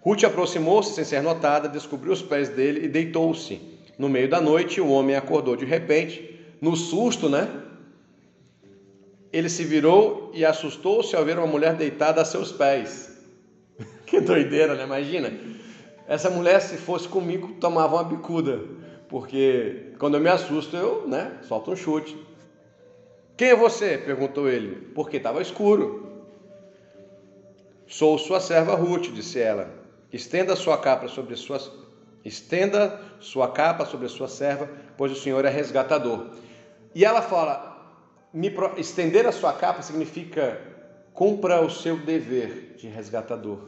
[0.00, 3.60] Ruth aproximou-se sem ser notada, descobriu os pés dele e deitou-se.
[3.98, 7.48] No meio da noite, o homem acordou de repente, no susto, né?
[9.32, 13.18] Ele se virou e assustou-se ao ver uma mulher deitada a seus pés.
[14.06, 14.84] que doideira, né?
[14.84, 15.32] Imagina.
[16.06, 18.60] Essa mulher, se fosse comigo, tomava uma bicuda.
[19.08, 22.16] Porque quando eu me assusto, eu, né, solto um chute.
[23.36, 23.98] Quem é você?
[23.98, 24.88] perguntou ele.
[24.94, 26.24] Porque estava escuro.
[27.86, 29.77] Sou sua serva Ruth, disse ela.
[30.12, 31.70] Estenda sua capa sobre suas
[32.24, 36.30] estenda sua capa sobre a sua serva, pois o Senhor é resgatador.
[36.94, 37.98] E ela fala:
[38.32, 40.60] me, estender a sua capa significa
[41.12, 43.58] cumpra o seu dever de resgatador.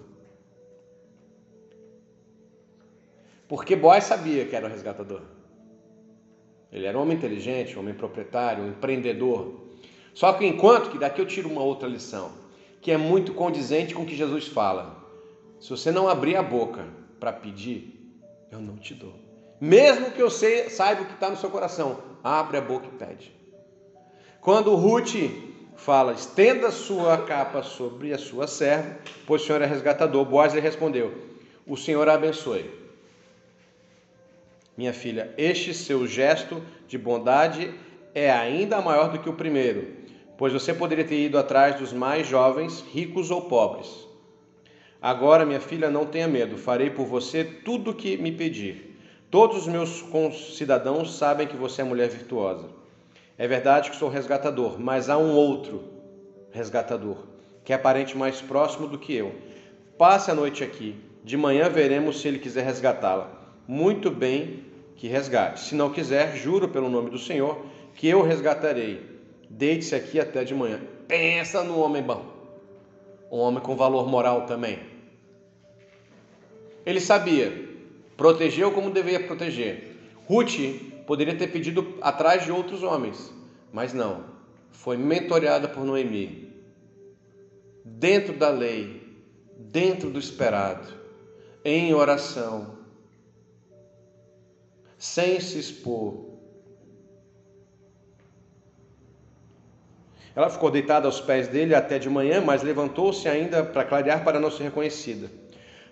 [3.48, 5.22] Porque Boaz sabia que era o resgatador.
[6.70, 9.66] Ele era um homem inteligente, um homem proprietário, um empreendedor.
[10.14, 12.30] Só que enquanto que daqui eu tiro uma outra lição,
[12.80, 14.99] que é muito condizente com o que Jesus fala.
[15.60, 16.86] Se você não abrir a boca
[17.20, 18.18] para pedir,
[18.50, 19.14] eu não te dou.
[19.60, 23.30] Mesmo que eu saiba o que está no seu coração, abre a boca e pede.
[24.40, 25.16] Quando Ruth
[25.76, 28.96] fala, estenda sua capa sobre a sua serva,
[29.26, 31.12] pois o Senhor é resgatador, Boaz lhe respondeu,
[31.66, 32.70] o Senhor a abençoe.
[34.78, 37.74] Minha filha, este seu gesto de bondade
[38.14, 39.94] é ainda maior do que o primeiro,
[40.38, 44.09] pois você poderia ter ido atrás dos mais jovens, ricos ou pobres
[45.02, 48.98] Agora, minha filha, não tenha medo, farei por você tudo o que me pedir.
[49.30, 52.68] Todos os meus concidadãos sabem que você é mulher virtuosa.
[53.38, 55.84] É verdade que sou resgatador, mas há um outro
[56.50, 57.16] resgatador,
[57.64, 59.32] que é aparente mais próximo do que eu.
[59.96, 60.96] Passe a noite aqui.
[61.24, 63.30] De manhã veremos se ele quiser resgatá-la.
[63.66, 64.64] Muito bem
[64.96, 65.60] que resgate.
[65.60, 69.00] Se não quiser, juro pelo nome do Senhor que eu resgatarei.
[69.48, 70.80] Deite-se aqui até de manhã.
[71.08, 72.24] Pensa no homem bom.
[73.30, 74.89] Um homem com valor moral também.
[76.90, 77.68] Ele sabia,
[78.16, 79.96] protegeu como deveria proteger.
[80.26, 80.58] Ruth
[81.06, 83.32] poderia ter pedido atrás de outros homens,
[83.72, 84.24] mas não.
[84.72, 86.52] Foi mentoreada por Noemi.
[87.84, 89.00] Dentro da lei,
[89.56, 90.88] dentro do esperado,
[91.64, 92.76] em oração,
[94.98, 96.28] sem se expor.
[100.34, 104.40] Ela ficou deitada aos pés dele até de manhã, mas levantou-se ainda para clarear para
[104.40, 105.30] não ser reconhecida.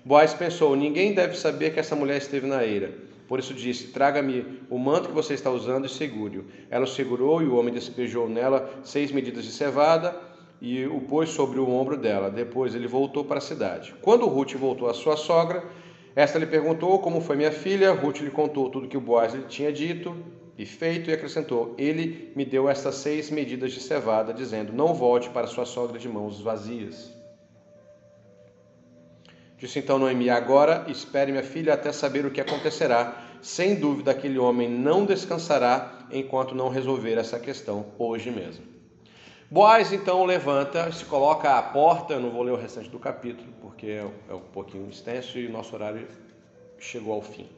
[0.05, 2.93] Boaz pensou: ninguém deve saber que essa mulher esteve na eira.
[3.29, 6.47] Por isso disse: Traga-me o manto que você está usando e segure-o.
[6.71, 10.19] Ela o segurou e o homem despejou nela seis medidas de cevada
[10.61, 12.31] e o pôs sobre o ombro dela.
[12.31, 13.95] Depois ele voltou para a cidade.
[14.01, 15.63] Quando Ruth voltou à sua sogra,
[16.17, 17.93] esta lhe perguntou como foi minha filha.
[17.93, 20.17] Ruth lhe contou tudo que o Boaz lhe tinha dito
[20.57, 25.29] e feito e acrescentou: Ele me deu estas seis medidas de cevada, dizendo: Não volte
[25.29, 27.18] para sua sogra de mãos vazias.
[29.59, 33.25] Disse então Noemi: Agora espere minha filha até saber o que acontecerá.
[33.43, 38.65] Sem dúvida, aquele homem não descansará enquanto não resolver essa questão hoje mesmo.
[39.51, 42.15] Boaz então levanta, se coloca à porta.
[42.15, 45.53] Eu não vou ler o restante do capítulo porque é um pouquinho extenso e o
[45.53, 46.07] nosso horário
[46.79, 47.49] chegou ao fim.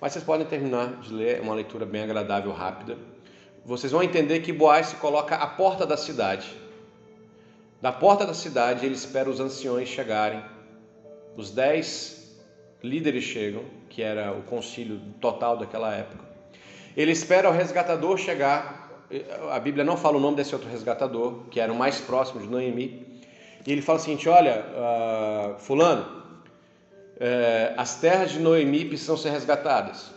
[0.00, 2.96] Mas vocês podem terminar de ler, é uma leitura bem agradável, rápida.
[3.64, 6.50] Vocês vão entender que Boaz se coloca à porta da cidade.
[7.82, 10.42] Da porta da cidade, ele espera os anciões chegarem.
[11.40, 12.38] Os dez
[12.82, 16.22] líderes chegam, que era o concílio total daquela época.
[16.94, 19.06] Ele espera o resgatador chegar.
[19.50, 22.46] A Bíblia não fala o nome desse outro resgatador, que era o mais próximo de
[22.46, 23.22] Noemi.
[23.66, 26.22] E ele fala o seguinte: Olha, uh, Fulano,
[27.18, 30.10] é, as terras de Noemi precisam ser resgatadas.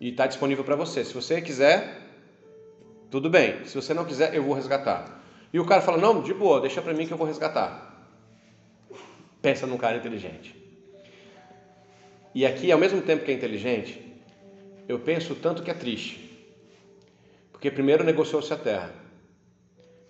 [0.00, 1.04] E está disponível para você.
[1.04, 2.02] Se você quiser,
[3.10, 3.64] tudo bem.
[3.64, 5.20] Se você não quiser, eu vou resgatar.
[5.52, 7.85] E o cara fala: Não, de boa, deixa para mim que eu vou resgatar.
[9.40, 10.54] Pensa num cara inteligente.
[12.34, 14.02] E aqui, ao mesmo tempo que é inteligente,
[14.88, 16.26] eu penso tanto que é triste.
[17.50, 18.92] Porque primeiro negociou-se a terra,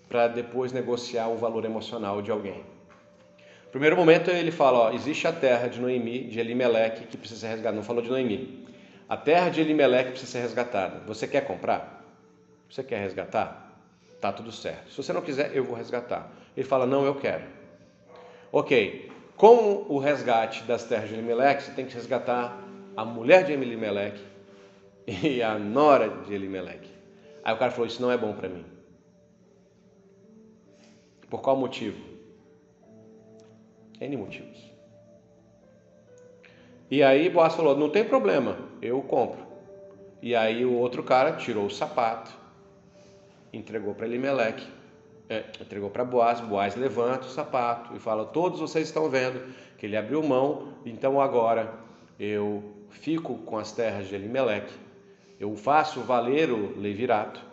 [0.08, 2.64] para depois negociar o valor emocional de alguém.
[3.70, 7.48] Primeiro momento ele fala, ó, existe a terra de Noemi, de Elimeleque, que precisa ser
[7.48, 7.76] resgatada.
[7.76, 8.66] Não falou de Noemi.
[9.08, 11.00] A terra de Elimeleque precisa ser resgatada.
[11.06, 12.04] Você quer comprar?
[12.68, 13.80] Você quer resgatar?
[14.20, 14.90] Tá tudo certo.
[14.90, 16.32] Se você não quiser, eu vou resgatar.
[16.56, 17.44] Ele fala, não, eu quero.
[18.50, 19.12] Ok.
[19.37, 22.59] Com o resgate das terras de Elimeleque, você tem que resgatar
[22.97, 24.24] a mulher de Elimeleque
[25.07, 26.91] e a nora de Elimeleque.
[27.45, 28.64] Aí o cara falou, isso não é bom para mim.
[31.28, 31.99] Por qual motivo?
[34.01, 34.76] N motivos.
[36.91, 39.45] E aí Boaz falou: não tem problema, eu compro.
[40.22, 42.30] E aí o outro cara tirou o sapato,
[43.53, 44.66] entregou para Elimelec,
[45.28, 46.40] é, entregou para Boaz.
[46.40, 49.40] Boaz levanta o sapato e fala: Todos vocês estão vendo
[49.78, 51.74] que ele abriu mão, então agora
[52.18, 54.72] eu fico com as terras de Elimelec,
[55.38, 57.44] eu faço valer o levirato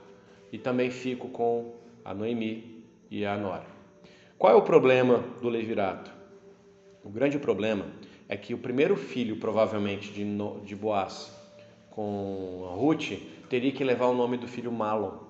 [0.51, 1.73] e também fico com
[2.05, 3.65] a Noemi e a Nora.
[4.37, 6.11] Qual é o problema do levirato?
[7.03, 7.85] O grande problema
[8.29, 10.23] é que o primeiro filho, provavelmente, de,
[10.65, 11.31] de Boaz
[11.89, 13.11] com Ruth,
[13.49, 15.22] teria que levar o nome do filho Malon.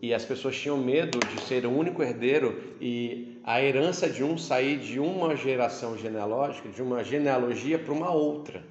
[0.00, 4.38] E as pessoas tinham medo de ser o único herdeiro e a herança de um
[4.38, 8.62] sair de uma geração genealógica, de uma genealogia para uma outra.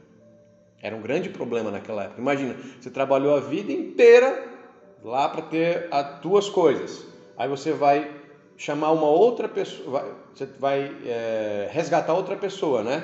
[0.81, 2.21] Era um grande problema naquela época.
[2.21, 4.47] Imagina, você trabalhou a vida inteira
[5.03, 7.05] lá para ter as tuas coisas.
[7.35, 8.09] Aí você vai
[8.55, 13.03] chamar uma outra pessoa, vai, você vai é, resgatar outra pessoa, né?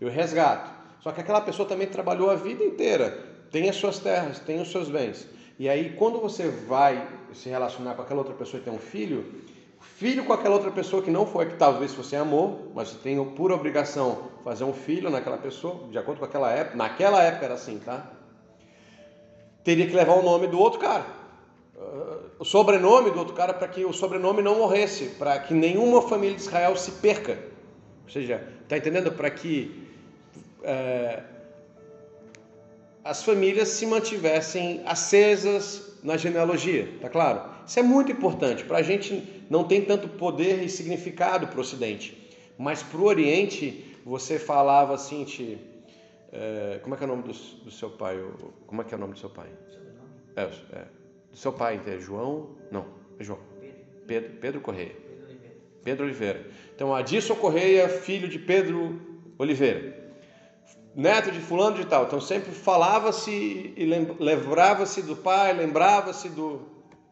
[0.00, 0.70] Eu resgato.
[1.00, 3.10] Só que aquela pessoa também trabalhou a vida inteira,
[3.50, 5.28] tem as suas terras, tem os seus bens.
[5.58, 9.42] E aí, quando você vai se relacionar com aquela outra pessoa e tem um filho,
[9.80, 13.24] filho com aquela outra pessoa que não foi que talvez você amou, mas você tem
[13.32, 17.54] por obrigação fazer um filho naquela pessoa, de acordo com aquela época, naquela época era
[17.54, 18.10] assim, tá?
[19.62, 21.24] Teria que levar o nome do outro cara
[22.38, 26.36] o sobrenome do outro cara para que o sobrenome não morresse, para que nenhuma família
[26.36, 27.38] de Israel se perca.
[28.04, 29.12] Ou seja, está entendendo?
[29.12, 29.88] Para que
[30.62, 31.22] é,
[33.04, 37.42] as famílias se mantivessem acesas na genealogia, tá claro?
[37.66, 38.64] Isso é muito importante.
[38.64, 43.04] Para a gente não tem tanto poder e significado para o Ocidente, mas para o
[43.04, 45.58] Oriente você falava assim, te,
[46.32, 48.18] é, como é que é o nome do, do seu pai?
[48.66, 49.48] Como é que é o nome do seu pai?
[50.36, 50.84] É, é
[51.32, 52.50] seu pai é João?
[52.70, 52.86] Não,
[53.18, 53.40] é João.
[54.06, 54.94] Pedro, Pedro Correia.
[55.82, 56.46] Pedro Oliveira.
[56.74, 59.00] Então, Adilson Correia, filho de Pedro
[59.38, 60.03] Oliveira.
[60.94, 62.04] Neto de fulano de tal.
[62.04, 63.30] Então, sempre falava-se
[63.76, 63.84] e
[64.18, 66.62] lembrava-se do pai, lembrava-se do...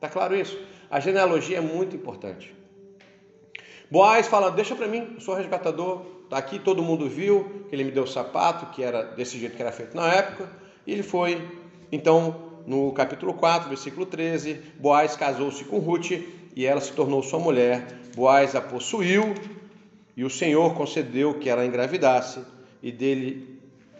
[0.00, 0.58] Tá claro isso?
[0.90, 2.54] A genealogia é muito importante.
[3.90, 7.84] Boaz fala, deixa para mim, eu sou resgatador, tá aqui, todo mundo viu que ele
[7.84, 10.48] me deu o sapato, que era desse jeito que era feito na época,
[10.86, 11.46] e ele foi,
[11.90, 16.12] então no capítulo 4, versículo 13, Boaz casou-se com Ruth
[16.56, 17.86] e ela se tornou sua mulher.
[18.14, 19.34] Boaz a possuiu
[20.16, 22.40] e o Senhor concedeu que ela engravidasse
[22.82, 23.51] e dele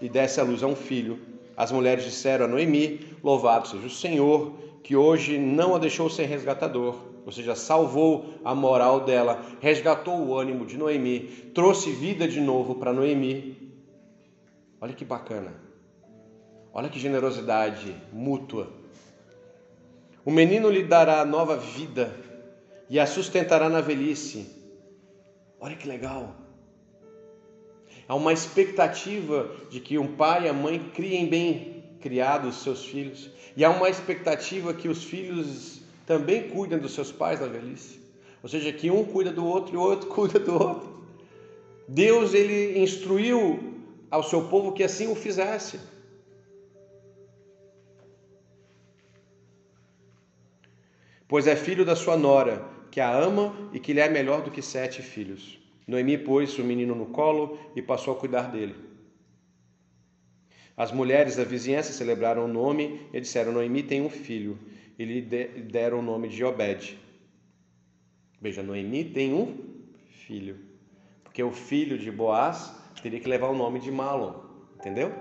[0.03, 1.19] e desse à luz a um filho.
[1.57, 6.27] As mulheres disseram a Noemi: Louvado seja o Senhor, que hoje não a deixou sem
[6.27, 11.21] resgatador, ou seja, salvou a moral dela, resgatou o ânimo de Noemi,
[11.55, 13.73] trouxe vida de novo para Noemi.
[14.81, 15.55] Olha que bacana.
[16.75, 18.69] Olha que generosidade mútua.
[20.25, 22.15] O menino lhe dará nova vida
[22.89, 24.51] e a sustentará na velhice.
[25.61, 26.35] Olha que legal.
[28.13, 33.31] Há uma expectativa de que um pai e a mãe criem bem criados seus filhos.
[33.57, 38.03] E há uma expectativa que os filhos também cuidem dos seus pais na velhice.
[38.43, 41.07] Ou seja, que um cuida do outro e o outro cuida do outro.
[41.89, 45.81] Deus ele instruiu ao seu povo que assim o fizesse.
[51.27, 54.51] Pois é filho da sua nora, que a ama e que lhe é melhor do
[54.51, 55.62] que sete filhos.
[55.87, 58.75] Noemi pôs o menino no colo e passou a cuidar dele.
[60.77, 64.59] As mulheres da vizinhança celebraram o nome e disseram: Noemi tem um filho.
[64.99, 66.99] E lhe deram o nome de Obed.
[68.41, 69.57] Veja, Noemi tem um
[70.27, 70.59] filho.
[71.25, 74.35] Porque o filho de Boaz teria que levar o nome de Malon.
[74.77, 75.13] Entendeu?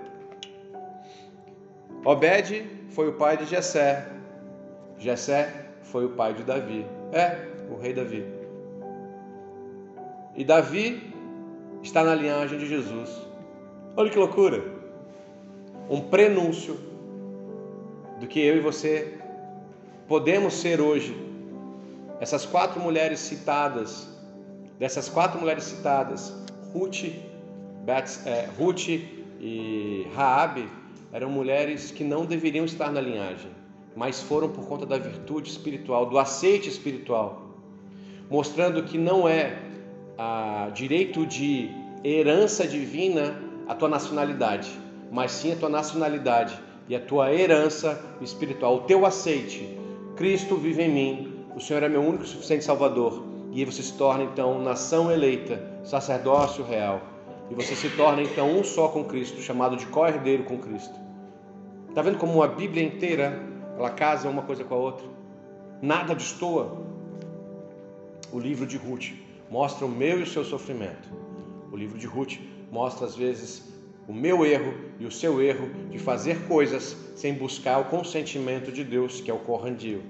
[2.03, 4.07] Obed foi o pai de Jessé.
[4.97, 6.85] Jessé foi o pai de Davi.
[7.11, 8.40] É, o rei Davi.
[10.41, 11.13] E Davi
[11.83, 13.09] está na linhagem de Jesus.
[13.95, 14.81] Olha que loucura!
[15.87, 16.79] um prenúncio
[18.19, 19.19] do que eu e você
[20.07, 21.15] podemos ser hoje.
[22.19, 24.09] Essas quatro mulheres citadas,
[24.79, 26.33] dessas quatro mulheres citadas,
[26.73, 27.03] Ruth,
[27.85, 30.67] Bets, é, Ruth e Raabe,
[31.13, 33.51] eram mulheres que não deveriam estar na linhagem,
[33.95, 37.43] mas foram por conta da virtude espiritual, do aceite espiritual,
[38.27, 39.69] mostrando que não é
[40.23, 41.71] a direito de
[42.03, 43.35] herança divina
[43.67, 44.69] a tua nacionalidade
[45.11, 46.57] mas sim a tua nacionalidade
[46.87, 49.77] e a tua herança espiritual, o teu aceite.
[50.15, 53.29] Cristo vive em mim, o Senhor é meu único e suficiente Salvador.
[53.51, 57.01] E você se torna então nação eleita, sacerdócio real.
[57.49, 60.97] E você se torna então um só com Cristo, chamado de co-herdeiro com Cristo.
[61.89, 63.43] Está vendo como a Bíblia inteira
[63.77, 65.05] ela casa uma coisa com a outra?
[65.81, 66.77] Nada destoa.
[68.31, 69.11] O livro de Ruth
[69.51, 71.09] mostra o meu e o seu sofrimento.
[71.69, 72.39] O livro de Ruth
[72.71, 73.69] mostra às vezes
[74.07, 78.85] o meu erro e o seu erro de fazer coisas sem buscar o consentimento de
[78.85, 80.01] Deus, que é o corrandio.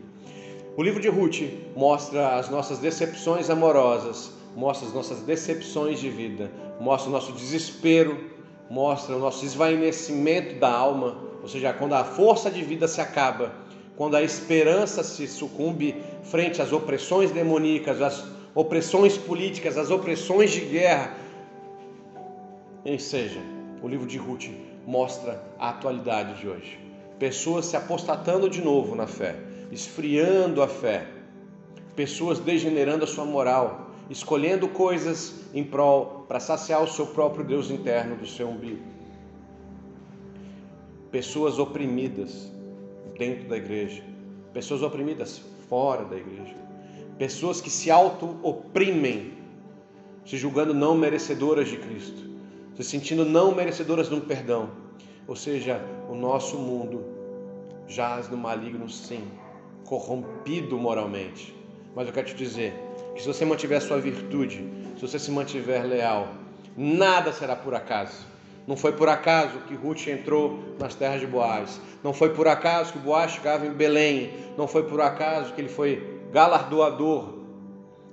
[0.77, 1.41] O livro de Ruth
[1.75, 8.17] mostra as nossas decepções amorosas, mostra as nossas decepções de vida, mostra o nosso desespero,
[8.69, 13.51] mostra o nosso esvaecimento da alma, ou seja, quando a força de vida se acaba,
[13.97, 20.61] quando a esperança se sucumbe frente às opressões demoníacas, às opressões políticas, às opressões de
[20.61, 21.15] guerra,
[22.83, 23.39] ou seja,
[23.81, 24.49] o livro de Ruth
[24.85, 26.79] mostra a atualidade de hoje.
[27.19, 29.35] Pessoas se apostatando de novo na fé,
[29.71, 31.07] esfriando a fé,
[31.95, 37.69] pessoas degenerando a sua moral, escolhendo coisas em prol para saciar o seu próprio Deus
[37.69, 38.81] interno do seu umbigo.
[41.11, 42.51] Pessoas oprimidas
[43.17, 44.03] dentro da igreja,
[44.53, 46.55] pessoas oprimidas fora da igreja,
[47.21, 49.33] pessoas que se auto-oprimem,
[50.25, 52.31] se julgando não merecedoras de Cristo
[52.75, 54.71] se sentindo não merecedoras de um perdão.
[55.27, 57.05] Ou seja, o nosso mundo
[57.87, 59.23] jaz no maligno, sim,
[59.85, 61.55] corrompido moralmente.
[61.95, 62.73] Mas eu quero te dizer
[63.13, 66.27] que se você mantiver a sua virtude, se você se mantiver leal,
[66.75, 68.25] nada será por acaso.
[68.65, 71.79] Não foi por acaso que Ruth entrou nas terras de Boaz.
[72.03, 74.31] Não foi por acaso que Boaz chegava em Belém.
[74.57, 77.41] Não foi por acaso que ele foi galardoador.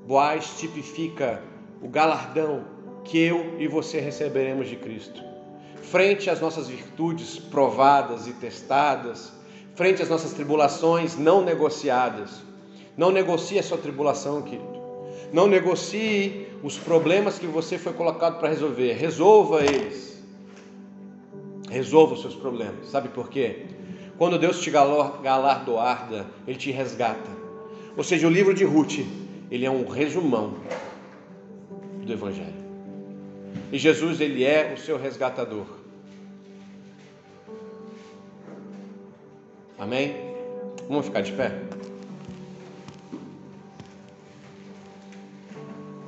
[0.07, 1.43] Boaz tipifica
[1.81, 2.65] o galardão
[3.05, 5.23] que eu e você receberemos de Cristo.
[5.83, 9.33] Frente às nossas virtudes provadas e testadas,
[9.75, 12.43] frente às nossas tribulações não negociadas.
[12.97, 14.79] Não negocie a sua tribulação, querido.
[15.33, 18.95] Não negocie os problemas que você foi colocado para resolver.
[18.95, 20.19] Resolva eles.
[21.71, 22.89] Resolva os seus problemas.
[22.89, 23.67] Sabe por quê?
[24.19, 26.09] Quando Deus te galardoar,
[26.47, 27.48] Ele te resgata.
[27.99, 29.01] Ou seja, o livro de Ruth,
[29.51, 30.55] ele é um resumão
[32.07, 32.55] do Evangelho.
[33.73, 35.67] E Jesus, ele é o seu resgatador.
[39.77, 40.15] Amém?
[40.89, 41.61] Vamos ficar de pé?